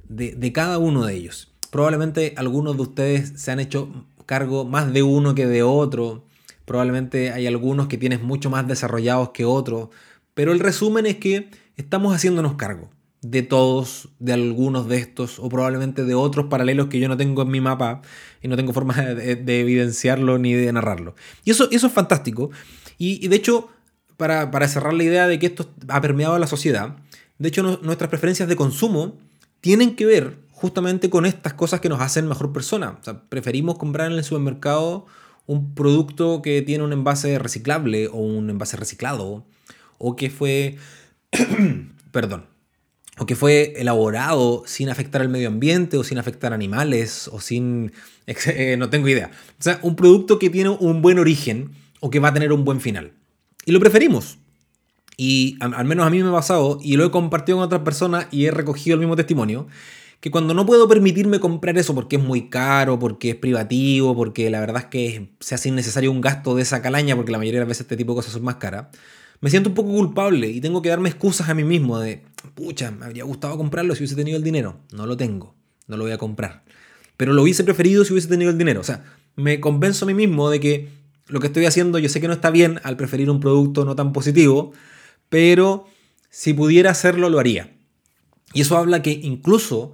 de, 0.08 0.32
de 0.32 0.52
cada 0.52 0.78
uno 0.78 1.04
de 1.04 1.14
ellos. 1.14 1.52
Probablemente 1.70 2.34
algunos 2.36 2.76
de 2.76 2.82
ustedes 2.82 3.32
se 3.40 3.50
han 3.50 3.60
hecho 3.60 4.06
cargo 4.26 4.64
más 4.64 4.92
de 4.92 5.02
uno 5.02 5.34
que 5.34 5.46
de 5.46 5.62
otro. 5.62 6.24
Probablemente 6.64 7.30
hay 7.32 7.46
algunos 7.46 7.88
que 7.88 7.98
tienes 7.98 8.22
mucho 8.22 8.50
más 8.50 8.66
desarrollados 8.66 9.30
que 9.30 9.44
otros. 9.44 9.90
Pero 10.34 10.52
el 10.52 10.60
resumen 10.60 11.06
es 11.06 11.16
que 11.16 11.50
estamos 11.76 12.14
haciéndonos 12.14 12.54
cargo 12.54 12.90
de 13.24 13.42
todos, 13.42 14.10
de 14.18 14.34
algunos 14.34 14.86
de 14.86 14.98
estos, 14.98 15.38
o 15.38 15.48
probablemente 15.48 16.04
de 16.04 16.14
otros 16.14 16.46
paralelos 16.46 16.88
que 16.88 17.00
yo 17.00 17.08
no 17.08 17.16
tengo 17.16 17.42
en 17.42 17.48
mi 17.48 17.60
mapa 17.60 18.02
y 18.42 18.48
no 18.48 18.56
tengo 18.56 18.74
forma 18.74 18.94
de, 19.02 19.60
evidenciarlo 19.60 20.38
ni 20.38 20.52
de 20.52 20.70
narrarlo. 20.72 21.14
Y 21.44 21.50
eso, 21.50 21.68
eso 21.70 21.86
es 21.86 21.92
fantástico. 21.92 22.50
Y, 22.98 23.26
de 23.26 23.36
hecho, 23.36 23.70
para, 24.16 24.68
cerrar 24.68 24.92
la 24.92 25.04
idea 25.04 25.26
de 25.26 25.38
que 25.38 25.46
esto 25.46 25.70
ha 25.88 26.00
permeado 26.00 26.34
a 26.34 26.38
la 26.38 26.46
sociedad, 26.46 26.96
de 27.38 27.48
hecho 27.48 27.62
nuestras 27.82 28.10
preferencias 28.10 28.48
de 28.48 28.56
consumo 28.56 29.18
tienen 29.60 29.96
que 29.96 30.06
ver 30.06 30.43
justamente 30.64 31.10
con 31.10 31.26
estas 31.26 31.52
cosas 31.52 31.80
que 31.80 31.90
nos 31.90 32.00
hacen 32.00 32.26
mejor 32.26 32.50
persona. 32.50 32.98
preferimos 33.28 33.76
comprar 33.76 34.10
en 34.10 34.16
el 34.16 34.24
supermercado 34.24 35.04
un 35.44 35.74
producto 35.74 36.40
que 36.40 36.62
tiene 36.62 36.82
un 36.82 36.94
envase 36.94 37.38
reciclable 37.38 38.08
o 38.08 38.16
un 38.16 38.48
envase 38.48 38.78
reciclado 38.78 39.44
o 39.98 40.16
que 40.16 40.30
fue, 40.30 40.78
perdón, 42.12 42.46
o 43.18 43.26
que 43.26 43.36
fue 43.36 43.74
elaborado 43.76 44.62
sin 44.64 44.88
afectar 44.88 45.20
al 45.20 45.28
medio 45.28 45.48
ambiente 45.48 45.98
o 45.98 46.02
sin 46.02 46.16
afectar 46.16 46.54
animales 46.54 47.28
o 47.28 47.42
sin, 47.42 47.92
eh, 48.26 48.76
no 48.78 48.88
tengo 48.88 49.06
idea. 49.08 49.32
O 49.60 49.62
sea, 49.62 49.80
un 49.82 49.96
producto 49.96 50.38
que 50.38 50.48
tiene 50.48 50.70
un 50.70 51.02
buen 51.02 51.18
origen 51.18 51.72
o 52.00 52.08
que 52.08 52.20
va 52.20 52.28
a 52.28 52.32
tener 52.32 52.54
un 52.54 52.64
buen 52.64 52.80
final. 52.80 53.12
Y 53.66 53.72
lo 53.72 53.80
preferimos. 53.80 54.38
Y 55.18 55.58
al 55.60 55.84
menos 55.84 56.06
a 56.06 56.10
mí 56.10 56.22
me 56.22 56.30
ha 56.30 56.32
pasado 56.32 56.78
y 56.82 56.96
lo 56.96 57.04
he 57.04 57.10
compartido 57.10 57.58
con 57.58 57.66
otras 57.66 57.82
personas 57.82 58.28
y 58.30 58.46
he 58.46 58.50
recogido 58.50 58.94
el 58.94 59.00
mismo 59.00 59.14
testimonio 59.14 59.68
que 60.24 60.30
cuando 60.30 60.54
no 60.54 60.64
puedo 60.64 60.88
permitirme 60.88 61.38
comprar 61.38 61.76
eso 61.76 61.94
porque 61.94 62.16
es 62.16 62.22
muy 62.22 62.48
caro, 62.48 62.98
porque 62.98 63.28
es 63.28 63.36
privativo, 63.36 64.16
porque 64.16 64.48
la 64.48 64.58
verdad 64.58 64.84
es 64.84 64.86
que 64.86 65.28
se 65.38 65.54
hace 65.54 65.68
innecesario 65.68 66.10
un 66.10 66.22
gasto 66.22 66.54
de 66.54 66.62
esa 66.62 66.80
calaña, 66.80 67.14
porque 67.14 67.30
la 67.30 67.36
mayoría 67.36 67.60
de 67.60 67.66
las 67.66 67.68
veces 67.68 67.82
este 67.82 67.98
tipo 67.98 68.12
de 68.12 68.16
cosas 68.16 68.32
son 68.32 68.42
más 68.42 68.54
caras, 68.54 68.86
me 69.42 69.50
siento 69.50 69.68
un 69.68 69.74
poco 69.74 69.90
culpable 69.90 70.48
y 70.48 70.62
tengo 70.62 70.80
que 70.80 70.88
darme 70.88 71.10
excusas 71.10 71.50
a 71.50 71.54
mí 71.54 71.62
mismo 71.62 71.98
de, 71.98 72.22
pucha, 72.54 72.90
me 72.90 73.04
habría 73.04 73.24
gustado 73.24 73.58
comprarlo 73.58 73.94
si 73.94 74.00
hubiese 74.00 74.16
tenido 74.16 74.38
el 74.38 74.42
dinero. 74.42 74.78
No 74.92 75.04
lo 75.04 75.14
tengo, 75.14 75.54
no 75.88 75.98
lo 75.98 76.04
voy 76.04 76.12
a 76.14 76.16
comprar. 76.16 76.64
Pero 77.18 77.34
lo 77.34 77.42
hubiese 77.42 77.62
preferido 77.62 78.02
si 78.06 78.14
hubiese 78.14 78.28
tenido 78.28 78.50
el 78.50 78.56
dinero. 78.56 78.80
O 78.80 78.84
sea, 78.84 79.04
me 79.36 79.60
convenzo 79.60 80.06
a 80.06 80.08
mí 80.08 80.14
mismo 80.14 80.48
de 80.48 80.58
que 80.58 80.88
lo 81.26 81.38
que 81.38 81.48
estoy 81.48 81.66
haciendo 81.66 81.98
yo 81.98 82.08
sé 82.08 82.22
que 82.22 82.28
no 82.28 82.32
está 82.32 82.48
bien 82.48 82.80
al 82.82 82.96
preferir 82.96 83.28
un 83.28 83.40
producto 83.40 83.84
no 83.84 83.94
tan 83.94 84.14
positivo, 84.14 84.72
pero 85.28 85.86
si 86.30 86.54
pudiera 86.54 86.92
hacerlo 86.92 87.28
lo 87.28 87.40
haría. 87.40 87.74
Y 88.54 88.62
eso 88.62 88.78
habla 88.78 89.02
que 89.02 89.10
incluso 89.10 89.92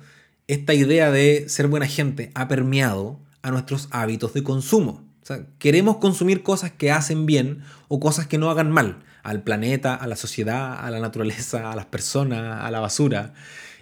esta 0.52 0.74
idea 0.74 1.12
de 1.12 1.48
ser 1.48 1.68
buena 1.68 1.86
gente 1.86 2.32
ha 2.34 2.48
permeado 2.48 3.20
a 3.42 3.52
nuestros 3.52 3.86
hábitos 3.92 4.34
de 4.34 4.42
consumo. 4.42 5.04
O 5.22 5.26
sea, 5.26 5.46
queremos 5.60 5.98
consumir 5.98 6.42
cosas 6.42 6.72
que 6.72 6.90
hacen 6.90 7.24
bien 7.24 7.62
o 7.86 8.00
cosas 8.00 8.26
que 8.26 8.36
no 8.36 8.50
hagan 8.50 8.72
mal 8.72 9.04
al 9.22 9.44
planeta, 9.44 9.94
a 9.94 10.08
la 10.08 10.16
sociedad, 10.16 10.84
a 10.84 10.90
la 10.90 10.98
naturaleza, 10.98 11.70
a 11.70 11.76
las 11.76 11.86
personas, 11.86 12.64
a 12.64 12.70
la 12.72 12.80
basura. 12.80 13.32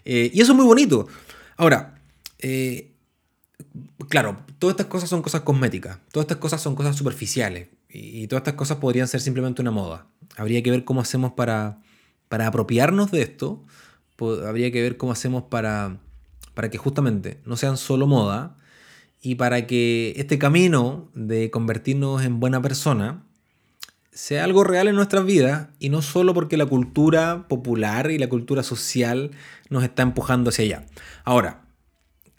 Eh, 0.05 0.31
y 0.35 0.43
eso 0.43 0.53
es 0.53 0.57
muy 0.57 0.67
bonito. 0.67 1.09
Ahora, 1.57 2.03
eh, 2.39 2.93
claro, 4.11 4.45
todas 4.59 4.75
estas 4.75 4.89
cosas 4.89 5.09
son 5.09 5.23
cosas 5.23 5.41
cosméticas, 5.41 5.99
todas 6.13 6.25
estas 6.25 6.37
cosas 6.37 6.61
son 6.61 6.75
cosas 6.75 6.97
superficiales 6.97 7.69
y, 7.89 8.27
todas 8.27 8.43
estas 8.43 8.55
cosas 8.55 8.77
podrían 8.77 9.09
ser 9.09 9.23
simplemente 9.23 9.63
una 9.63 9.71
moda. 9.71 10.07
Habría 10.37 10.63
que 10.63 10.71
ver 10.71 10.85
cómo 10.85 11.01
hacemos 11.01 11.33
para, 11.33 11.81
para 12.29 12.47
apropiarnos 12.47 13.11
de 13.11 13.23
esto, 13.23 13.65
habría 14.47 14.71
que 14.71 14.83
ver 14.83 14.99
cómo 14.99 15.13
hacemos 15.13 15.45
para 15.45 15.99
para 16.59 16.71
que 16.71 16.79
justamente 16.79 17.39
no 17.45 17.57
sean 17.57 17.77
solo 17.77 18.09
moda 18.09 18.57
y 19.23 19.37
para 19.37 19.69
que 19.69 20.13
este 20.17 20.41
camino 20.41 21.09
de 21.15 21.53
convertirnos 21.53 22.25
en 22.25 22.41
buena 22.41 22.61
persona 22.61 23.23
sea 24.11 24.43
algo 24.43 24.65
real 24.65 24.89
en 24.89 24.97
nuestras 24.97 25.25
vidas 25.25 25.69
y 25.79 25.89
no 25.89 26.03
solo 26.03 26.35
porque 26.35 26.57
la 26.57 26.67
cultura 26.67 27.47
popular 27.47 28.11
y 28.11 28.19
la 28.19 28.29
cultura 28.29 28.65
social 28.65 29.31
nos 29.71 29.85
está 29.85 30.03
empujando 30.03 30.51
hacia 30.51 30.65
allá. 30.65 30.87
Ahora, 31.23 31.63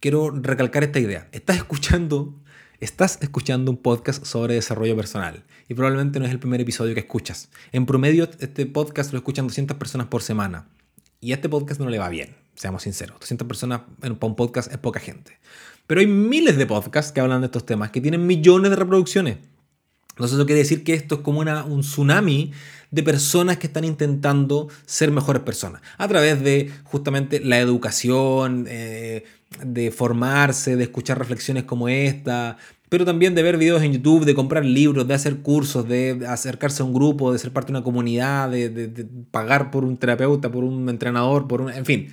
quiero 0.01 0.31
recalcar 0.31 0.83
esta 0.83 0.99
idea. 0.99 1.29
Estás 1.31 1.55
escuchando, 1.55 2.35
estás 2.81 3.19
escuchando 3.21 3.71
un 3.71 3.77
podcast 3.77 4.25
sobre 4.25 4.55
desarrollo 4.55 4.97
personal 4.97 5.45
y 5.69 5.75
probablemente 5.75 6.19
no 6.19 6.25
es 6.25 6.31
el 6.31 6.39
primer 6.39 6.59
episodio 6.59 6.93
que 6.93 6.99
escuchas. 6.99 7.47
En 7.71 7.85
promedio 7.85 8.27
este 8.41 8.65
podcast 8.65 9.13
lo 9.13 9.19
escuchan 9.19 9.47
200 9.47 9.77
personas 9.77 10.07
por 10.07 10.23
semana 10.23 10.67
y 11.21 11.31
a 11.31 11.35
este 11.35 11.47
podcast 11.47 11.79
no 11.79 11.89
le 11.89 11.99
va 11.99 12.09
bien 12.09 12.48
seamos 12.59 12.83
sinceros. 12.83 13.17
200 13.21 13.47
personas 13.47 13.81
en 14.01 14.17
un 14.21 14.35
podcast 14.35 14.69
es 14.69 14.77
poca 14.77 14.99
gente. 14.99 15.39
Pero 15.87 16.01
hay 16.01 16.07
miles 16.07 16.57
de 16.57 16.65
podcasts 16.65 17.13
que 17.13 17.21
hablan 17.21 17.39
de 17.39 17.45
estos 17.45 17.65
temas, 17.65 17.89
que 17.89 18.01
tienen 18.01 18.27
millones 18.27 18.69
de 18.69 18.75
reproducciones. 18.75 19.37
Entonces 20.09 20.35
eso 20.35 20.45
quiere 20.45 20.59
decir 20.59 20.83
que 20.83 20.93
esto 20.93 21.15
es 21.15 21.21
como 21.21 21.39
un 21.39 21.81
tsunami 21.81 22.51
de 22.91 23.03
personas 23.03 23.59
que 23.59 23.67
están 23.67 23.85
intentando 23.85 24.67
ser 24.85 25.09
mejores 25.09 25.41
personas. 25.41 25.81
A 25.97 26.09
través 26.09 26.43
de 26.43 26.69
justamente 26.83 27.39
la 27.39 27.59
educación, 27.59 28.65
eh, 28.67 29.23
de 29.63 29.91
formarse, 29.91 30.75
de 30.75 30.83
escuchar 30.83 31.17
reflexiones 31.17 31.63
como 31.63 31.87
esta, 31.87 32.57
pero 32.89 33.05
también 33.05 33.35
de 33.35 33.41
ver 33.41 33.57
videos 33.57 33.81
en 33.81 33.93
YouTube, 33.93 34.25
de 34.25 34.35
comprar 34.35 34.65
libros, 34.65 35.07
de 35.07 35.13
hacer 35.13 35.37
cursos, 35.37 35.87
de 35.87 36.25
acercarse 36.27 36.81
a 36.81 36.85
un 36.85 36.93
grupo, 36.93 37.31
de 37.31 37.39
ser 37.39 37.53
parte 37.53 37.71
de 37.71 37.77
una 37.77 37.85
comunidad, 37.85 38.49
de 38.49 39.07
pagar 39.31 39.71
por 39.71 39.85
un 39.85 39.95
terapeuta, 39.95 40.51
por 40.51 40.65
un 40.65 40.89
entrenador, 40.89 41.47
por 41.47 41.61
un... 41.61 41.71
En 41.71 41.85
fin, 41.85 42.09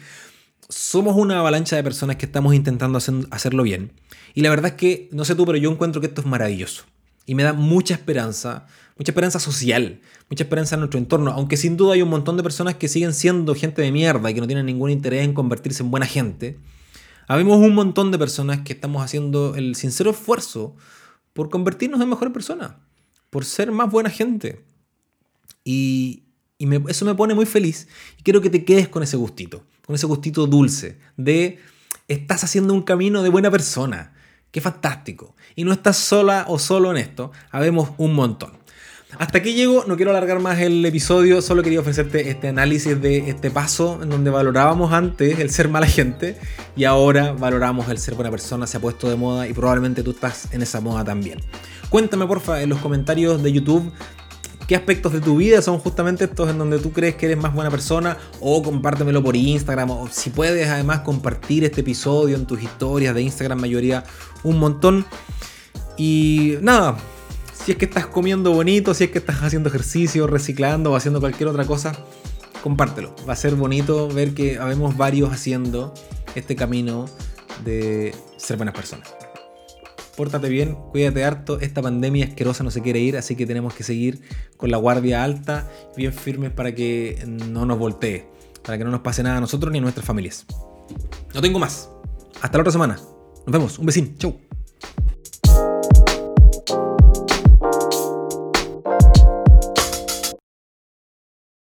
somos 0.69 1.17
una 1.17 1.39
avalancha 1.39 1.77
de 1.77 1.83
personas 1.83 2.17
que 2.17 2.27
estamos 2.27 2.55
intentando 2.55 2.99
hacerlo 3.31 3.63
bien. 3.63 3.93
Y 4.35 4.43
la 4.43 4.51
verdad 4.51 4.73
es 4.73 4.75
que, 4.75 5.09
no 5.13 5.25
sé 5.25 5.35
tú, 5.35 5.47
pero 5.47 5.59
yo 5.59 5.71
encuentro 5.71 6.01
que 6.01 6.09
esto 6.09 6.21
es 6.21 6.27
maravilloso. 6.27 6.85
Y 7.25 7.35
me 7.35 7.43
da 7.43 7.53
mucha 7.53 7.95
esperanza, 7.95 8.67
mucha 8.97 9.13
esperanza 9.13 9.41
social, 9.41 10.01
mucha 10.31 10.45
esperanza 10.45 10.77
en 10.77 10.81
nuestro 10.81 10.99
entorno. 10.99 11.33
Aunque 11.33 11.57
sin 11.57 11.77
duda 11.77 11.95
hay 11.95 12.03
un 12.03 12.09
montón 12.09 12.37
de 12.37 12.43
personas 12.43 12.77
que 12.77 12.89
siguen 12.89 13.15
siendo 13.15 13.55
gente 13.55 13.83
de 13.83 13.91
mierda 13.93 14.31
y 14.31 14.35
que 14.35 14.41
no 14.41 14.47
tienen 14.47 14.67
ningún 14.67 14.91
interés 14.91 15.25
en 15.25 15.35
convertirse 15.35 15.83
en 15.83 15.91
buena 15.91 16.07
gente. 16.07 16.59
Habemos 17.29 17.59
un 17.59 17.75
montón 17.75 18.13
de 18.13 18.19
personas 18.19 18.61
que 18.61 18.73
estamos 18.73 19.03
haciendo 19.03 19.57
el 19.57 19.75
sincero 19.75 20.11
esfuerzo 20.11 20.77
por 21.33 21.51
convertirnos 21.51 22.01
en 22.01 22.09
mejores 22.09 22.33
personas, 22.33 22.73
por 23.31 23.45
ser 23.45 23.73
más 23.73 23.91
buena 23.91 24.11
gente. 24.11 24.65
Y, 25.65 26.23
eso 26.89 27.05
me 27.05 27.15
pone 27.15 27.35
muy 27.35 27.45
feliz 27.45 27.87
y 28.19 28.23
quiero 28.23 28.41
que 28.41 28.49
te 28.49 28.65
quedes 28.65 28.89
con 28.89 29.03
ese 29.03 29.19
gustito 29.19 29.63
con 29.87 29.95
ese 29.95 30.07
gustito 30.07 30.47
dulce 30.47 30.99
de 31.17 31.59
estás 32.09 32.45
haciendo 32.45 32.75
un 32.75 32.83
camino 32.83 33.23
de 33.23 33.31
buena 33.31 33.51
persona. 33.51 34.13
Qué 34.51 34.61
fantástico. 34.61 35.35
Y 35.55 35.65
no 35.65 35.73
estás 35.73 35.97
sola 35.97 36.45
o 36.49 36.59
solo 36.59 36.91
en 36.91 36.99
esto, 36.99 37.33
habemos 37.51 37.91
un 37.99 38.15
montón. 38.15 38.53
Hasta 39.19 39.39
aquí 39.39 39.55
llego, 39.55 39.85
no 39.87 39.97
quiero 39.97 40.11
alargar 40.11 40.41
más 40.41 40.59
el 40.59 40.85
episodio, 40.85 41.41
solo 41.41 41.63
quería 41.63 41.81
ofrecerte 41.81 42.29
este 42.29 42.49
análisis 42.49 43.01
de 43.01 43.31
este 43.31 43.51
paso 43.51 44.01
en 44.03 44.11
donde 44.11 44.31
valorábamos 44.31 44.93
antes 44.93 45.39
el 45.39 45.51
ser 45.51 45.69
mala 45.69 45.87
gente 45.87 46.37
y 46.77 46.85
ahora 46.85 47.33
valoramos 47.33 47.89
el 47.89 47.99
ser 47.99 48.15
buena 48.15 48.31
persona, 48.31 48.67
se 48.67 48.77
ha 48.77 48.81
puesto 48.81 49.09
de 49.09 49.17
moda 49.17 49.49
y 49.49 49.55
probablemente 49.55 50.03
tú 50.03 50.11
estás 50.11 50.53
en 50.53 50.61
esa 50.61 50.81
moda 50.81 51.05
también. 51.05 51.39
Cuéntame 51.89 52.27
porfa 52.27 52.61
en 52.61 52.69
los 52.69 52.81
comentarios 52.81 53.43
de 53.43 53.53
YouTube 53.53 53.91
qué 54.67 54.77
aspectos 54.77 55.13
de 55.13 55.21
tu 55.21 55.37
vida 55.37 55.63
son 55.63 55.79
justamente 55.79 56.25
estos 56.25 56.51
en 56.51 56.59
donde 56.59 56.79
tú 56.79 56.93
crees 56.93 57.15
que 57.15 57.27
eres 57.27 57.39
más 57.39 57.55
buena 57.55 57.71
persona 57.71 58.17
o 58.41 58.63
compártemelo 58.63 59.23
por 59.23 59.37
Instagram. 59.37 59.91
O 59.91 60.09
si 60.11 60.31
puedes 60.31 60.69
además 60.69 61.01
compartir 61.01 61.65
este 61.65 61.83
episodio 61.83 62.37
en 62.37 62.47
tus 62.47 62.63
historias 62.63 63.15
de 63.15 63.23
Instagram 63.23 63.61
mayoría 63.61 64.05
un 64.43 64.59
montón. 64.59 65.07
Y 65.97 66.57
nada 66.61 66.97
si 67.65 67.73
es 67.73 67.79
que 67.79 67.87
estás 67.87 68.07
comiendo 68.07 68.53
bonito 68.53 68.95
si 68.95 69.05
es 69.05 69.11
que 69.11 69.19
estás 69.19 69.43
haciendo 69.43 69.69
ejercicio 69.71 70.27
reciclando 70.27 70.93
o 70.93 70.97
haciendo 70.97 71.21
cualquier 71.21 71.49
otra 71.49 71.65
cosa 71.65 71.93
compártelo. 72.63 73.15
Va 73.29 73.33
a 73.33 73.37
ser 73.37 73.55
bonito 73.55 74.09
ver 74.09 74.35
que 74.35 74.59
habemos 74.59 74.97
varios 74.97 75.33
haciendo 75.33 75.95
este 76.35 76.55
camino 76.55 77.07
de 77.65 78.15
ser 78.37 78.57
buenas 78.57 78.75
personas 78.75 79.26
pórtate 80.17 80.49
bien, 80.49 80.77
cuídate 80.91 81.25
harto, 81.25 81.61
esta 81.61 81.83
pandemia 81.83 82.27
asquerosa 82.27 82.65
no 82.65 82.71
se 82.71 82.83
quiere 82.83 83.01
ir, 83.01 83.17
así 83.17 83.37
que 83.37 83.47
tenemos 83.47 83.75
que 83.75 83.85
seguir 83.85 84.21
con 84.57 84.71
la 84.71 84.79
guardia 84.79 85.23
alta, 85.23 85.71
bien 85.97 86.13
firmes 86.13 86.51
para 86.51 86.75
que 86.75 87.23
no 87.27 87.67
nos 87.67 87.79
voltee, 87.79 88.29
para 88.65 88.79
que 88.79 88.85
no 88.85 88.91
nos 88.91 89.01
pase 89.01 89.23
nada 89.23 89.37
a 89.37 89.41
nosotros 89.41 89.71
ni 89.73 89.79
a 89.79 89.83
nuestras 89.83 90.07
familias. 90.07 90.47
No 91.35 91.41
tengo 91.41 91.59
más. 91.59 91.91
Hasta 92.41 92.59
la 92.59 92.63
otra 92.63 92.73
semana. 92.73 92.99
Nos 93.47 93.53
vemos. 93.53 93.79
Un 93.79 93.87
besín. 93.87 94.17
Chau. 94.19 94.46